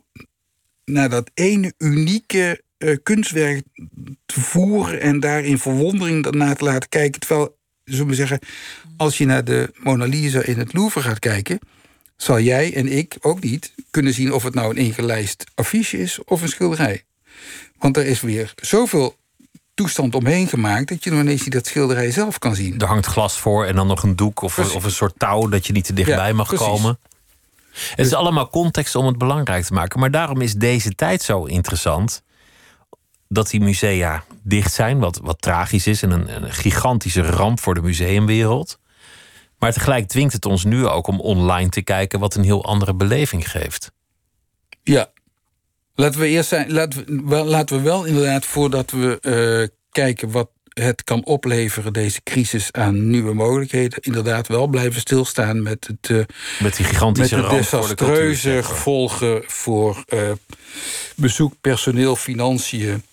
[0.86, 2.62] naar dat ene unieke
[3.04, 3.64] kunstwerk
[4.26, 7.20] te voeren en daar in verwondering naar te laten kijken.
[7.20, 8.40] Terwijl, zullen we zeggen,
[8.98, 11.60] als je naar de Mona Lisa in het Louvre gaat kijken,
[12.18, 16.24] zal jij en ik ook niet kunnen zien of het nou een ingelijst affiche is
[16.24, 17.04] of een schilderij.
[17.78, 19.16] Want er is weer zoveel
[19.74, 22.80] toestand omheen gemaakt dat je nog ineens niet dat schilderij zelf kan zien.
[22.80, 25.68] Er hangt glas voor en dan nog een doek of, of een soort touw dat
[25.68, 27.00] je niet te dichtbij mag komen.
[27.72, 30.00] Het is allemaal context om het belangrijk te maken.
[30.00, 32.24] Maar daarom is deze tijd zo interessant.
[33.34, 37.74] Dat die musea dicht zijn, wat, wat tragisch is en een, een gigantische ramp voor
[37.74, 38.80] de museumwereld.
[39.60, 42.94] Maar tegelijk dwingt het ons nu ook om online te kijken, wat een heel andere
[42.94, 43.92] beleving geeft.
[44.84, 45.12] Ja.
[45.96, 50.50] Laten we eerst zijn, laten we, laten we wel inderdaad, voordat we uh, kijken wat
[50.70, 56.10] het kan opleveren, deze crisis aan nieuwe mogelijkheden, inderdaad wel blijven stilstaan met het.
[56.10, 56.24] Uh,
[56.60, 60.32] met die gigantische met de desastreuze gevolgen voor uh,
[61.16, 63.04] bezoek, personeel, financiën,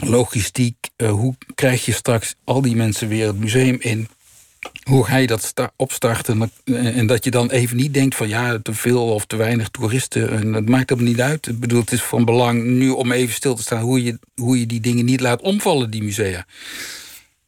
[0.00, 0.76] logistiek.
[0.96, 4.08] hoe krijg je straks al die mensen weer het museum in?
[4.82, 6.50] hoe ga je dat opstarten?
[6.64, 10.30] En dat je dan even niet denkt van ja, te veel of te weinig toeristen.
[10.30, 11.46] En dat maakt hem niet uit.
[11.46, 14.60] Ik bedoel, het is van belang nu om even stil te staan hoe je, hoe
[14.60, 16.46] je die dingen niet laat omvallen, die musea.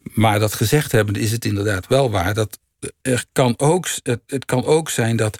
[0.02, 2.34] Maar dat gezegd hebben, is het inderdaad wel waar.
[2.34, 2.58] Dat
[3.02, 5.38] er kan ook, het, het kan ook zijn dat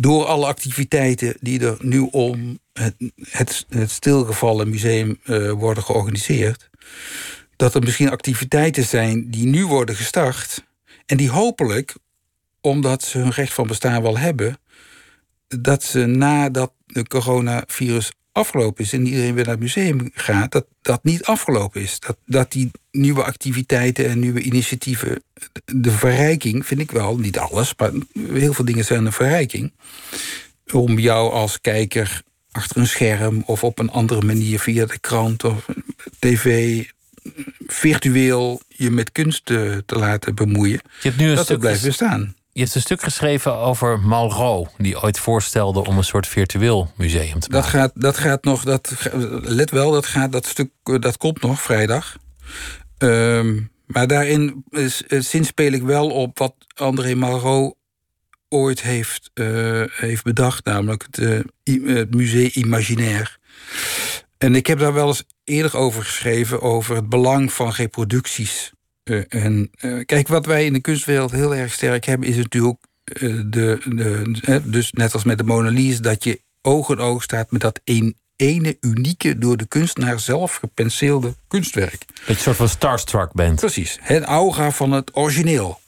[0.00, 6.70] door alle activiteiten die er nu om het, het, het stilgevallen museum uh, worden georganiseerd,
[7.56, 10.64] dat er misschien activiteiten zijn die nu worden gestart
[11.06, 11.94] en die hopelijk,
[12.60, 14.58] omdat ze hun recht van bestaan wel hebben,
[15.48, 20.66] dat ze nadat de coronavirus afgelopen is en iedereen weer naar het museum gaat, dat
[20.82, 22.00] dat niet afgelopen is.
[22.00, 25.22] Dat, dat die nieuwe activiteiten en nieuwe initiatieven,
[25.64, 27.90] de verrijking, vind ik wel, niet alles, maar
[28.32, 29.72] heel veel dingen zijn een verrijking.
[30.72, 35.44] Om jou als kijker achter een scherm of op een andere manier via de krant
[35.44, 35.66] of
[36.18, 36.84] tv
[37.66, 40.80] virtueel je met kunst te, te laten bemoeien.
[41.00, 42.34] Je hebt nu een dat stuk blijft bestaan.
[42.58, 47.40] Je hebt een stuk geschreven over Malraux, die ooit voorstelde om een soort virtueel museum
[47.40, 47.78] te dat maken.
[47.78, 49.10] Gaat, dat gaat nog, dat,
[49.42, 52.16] let wel, dat, gaat, dat stuk dat komt nog vrijdag.
[52.98, 57.74] Um, maar daarin is, sinds speel ik wel op wat André Malraux
[58.48, 61.18] ooit heeft, uh, heeft bedacht, namelijk het,
[61.64, 63.30] uh, het Musée Imaginaire.
[64.38, 68.72] En ik heb daar wel eens eerder over geschreven, over het belang van reproducties.
[69.08, 72.78] Uh, en uh, kijk, wat wij in de kunstwereld heel erg sterk hebben, is natuurlijk
[73.22, 77.22] uh, de, de, dus net als met de Mona Lisa, dat je oog in oog
[77.22, 82.06] staat met dat een, ene unieke, door de kunstenaar zelf gepenseelde kunstwerk.
[82.06, 83.60] Dat je een soort van starstruck bent.
[83.60, 85.80] Precies, het aura van het origineel.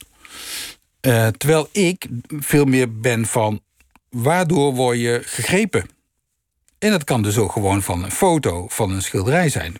[1.37, 3.61] terwijl ik veel meer ben van
[4.09, 5.85] waardoor word je gegrepen?
[6.81, 9.75] En dat kan dus ook gewoon van een foto van een schilderij zijn.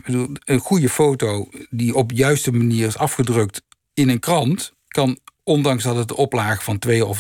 [0.45, 3.61] Een goede foto die op juiste manier is afgedrukt
[3.93, 7.17] in een krant, kan, ondanks dat het de oplage van 2 of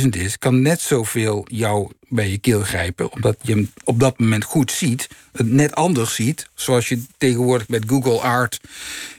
[0.00, 4.18] 300.000 is, kan net zoveel jou bij je keel grijpen, omdat je hem op dat
[4.18, 8.60] moment goed ziet, het net anders ziet, zoals je tegenwoordig met Google Art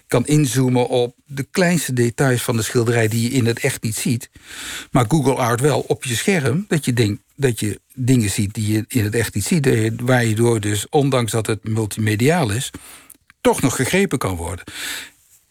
[0.08, 3.96] kan inzoomen op de kleinste details van de schilderij die je in het echt niet
[3.96, 4.30] ziet.
[4.92, 8.72] Maar Google Art wel op je scherm, dat je denkt dat je dingen ziet die
[8.72, 9.92] je in het echt niet ziet.
[10.02, 12.72] Waar je door dus, ondanks dat het multimediaal is,
[13.42, 14.66] toch nog gegrepen kan worden.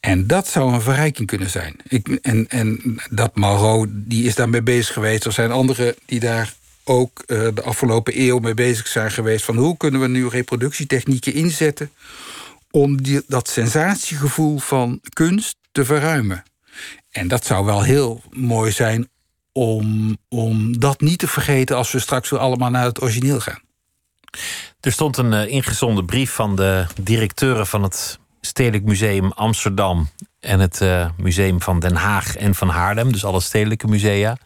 [0.00, 1.76] En dat zou een verrijking kunnen zijn.
[1.88, 5.24] Ik, en, en dat Malraux, die is daarmee bezig geweest.
[5.24, 9.44] Er zijn anderen die daar ook uh, de afgelopen eeuw mee bezig zijn geweest.
[9.44, 11.90] Van hoe kunnen we nu reproductietechnieken inzetten
[12.70, 16.42] om die, dat sensatiegevoel van kunst te verruimen.
[17.10, 19.08] En dat zou wel heel mooi zijn
[19.52, 23.60] om, om dat niet te vergeten als we straks weer allemaal naar het origineel gaan.
[24.80, 30.08] Er stond een uh, ingezonden brief van de directeuren van het Stedelijk Museum Amsterdam
[30.40, 34.38] en het uh, Museum van Den Haag en van Haarlem, dus alle stedelijke musea,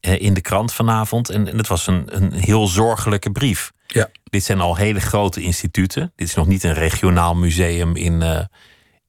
[0.00, 1.30] uh, in de krant vanavond.
[1.30, 3.72] En, en het was een, een heel zorgelijke brief.
[3.86, 4.10] Ja.
[4.24, 6.12] Dit zijn al hele grote instituten.
[6.16, 8.48] Dit is nog niet een regionaal museum in,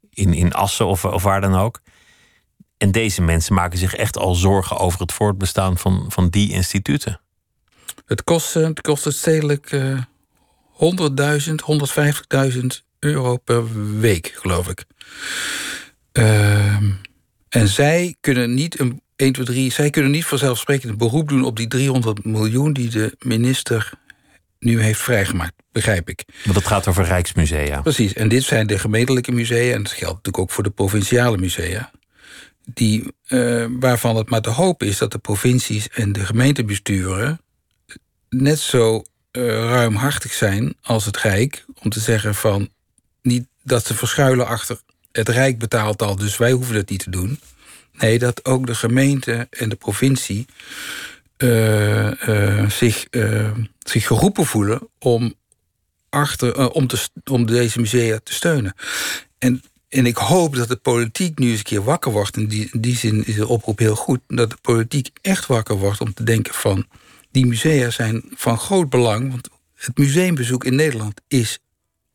[0.10, 1.82] in, in Assen of, of waar dan ook.
[2.78, 7.20] En deze mensen maken zich echt al zorgen over het voortbestaan van, van die instituten.
[8.06, 10.02] Het kost, het kost het stedelijk uh,
[10.74, 10.84] 100.000,
[12.54, 12.66] 150.000
[13.00, 14.86] euro per week, geloof ik.
[16.12, 16.92] Ehm,
[17.50, 21.44] en zij kunnen niet een 1, 2, 3, zij kunnen niet vanzelfsprekend een beroep doen
[21.44, 23.92] op die 300 miljoen die de minister
[24.60, 26.24] nu heeft vrijgemaakt, begrijp ik.
[26.44, 27.82] Want dat gaat over Rijksmusea.
[27.82, 31.38] Precies, en dit zijn de gemeentelijke musea, en dat geldt natuurlijk ook voor de provinciale
[31.38, 31.92] musea.
[32.74, 37.42] Die, uh, waarvan het maar te hopen is dat de provincies en de gemeentebesturen
[38.30, 41.66] net zo uh, ruimhartig zijn als het Rijk.
[41.82, 42.70] Om te zeggen van
[43.22, 47.10] niet dat ze verschuilen achter het Rijk betaalt al, dus wij hoeven dat niet te
[47.10, 47.40] doen.
[47.92, 50.46] Nee, dat ook de gemeente en de provincie
[51.38, 53.08] uh, zich,
[53.80, 55.34] zich geroepen voelen om,
[56.10, 58.74] achter, om, te, om deze musea te steunen.
[59.38, 62.38] En, en ik hoop dat de politiek nu eens een keer wakker wordt.
[62.38, 64.20] In die, die zin is de oproep heel goed.
[64.28, 66.86] Dat de politiek echt wakker wordt om te denken van...
[67.32, 69.30] die musea zijn van groot belang.
[69.30, 71.60] Want het museumbezoek in Nederland is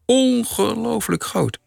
[0.04, 1.58] ongelooflijk groot.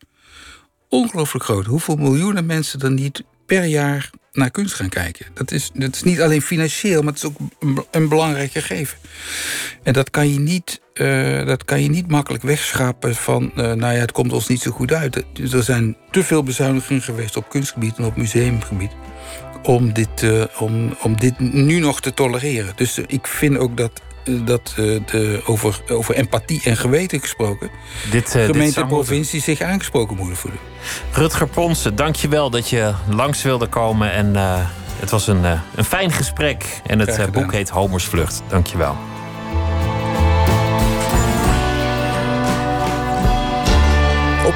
[0.90, 1.66] Ongelooflijk groot.
[1.66, 5.26] Hoeveel miljoenen mensen er niet per jaar naar kunst gaan kijken.
[5.34, 8.98] Dat is, dat is niet alleen financieel, maar het is ook een, een belangrijk gegeven.
[9.84, 13.44] En dat kan je niet, uh, dat kan je niet makkelijk wegschrapen van...
[13.44, 15.24] Uh, nou ja, het komt ons niet zo goed uit.
[15.34, 18.92] Dus er zijn te veel bezuinigingen geweest op kunstgebied en op museumgebied...
[19.64, 22.74] om dit, uh, om, om dit nu nog te tolereren.
[22.76, 23.92] Dus ik vind ook dat
[24.46, 27.70] dat de, over, over empathie en geweten gesproken...
[28.12, 30.60] Dit, gemeente en provincie zich aangesproken moeten voelen.
[31.12, 34.12] Rutger Ponsen, dank je wel dat je langs wilde komen.
[34.12, 34.58] En uh,
[35.00, 36.82] het was een, uh, een fijn gesprek.
[36.86, 38.42] En het boek heet Homers Vlucht.
[38.48, 38.98] Dank je wel.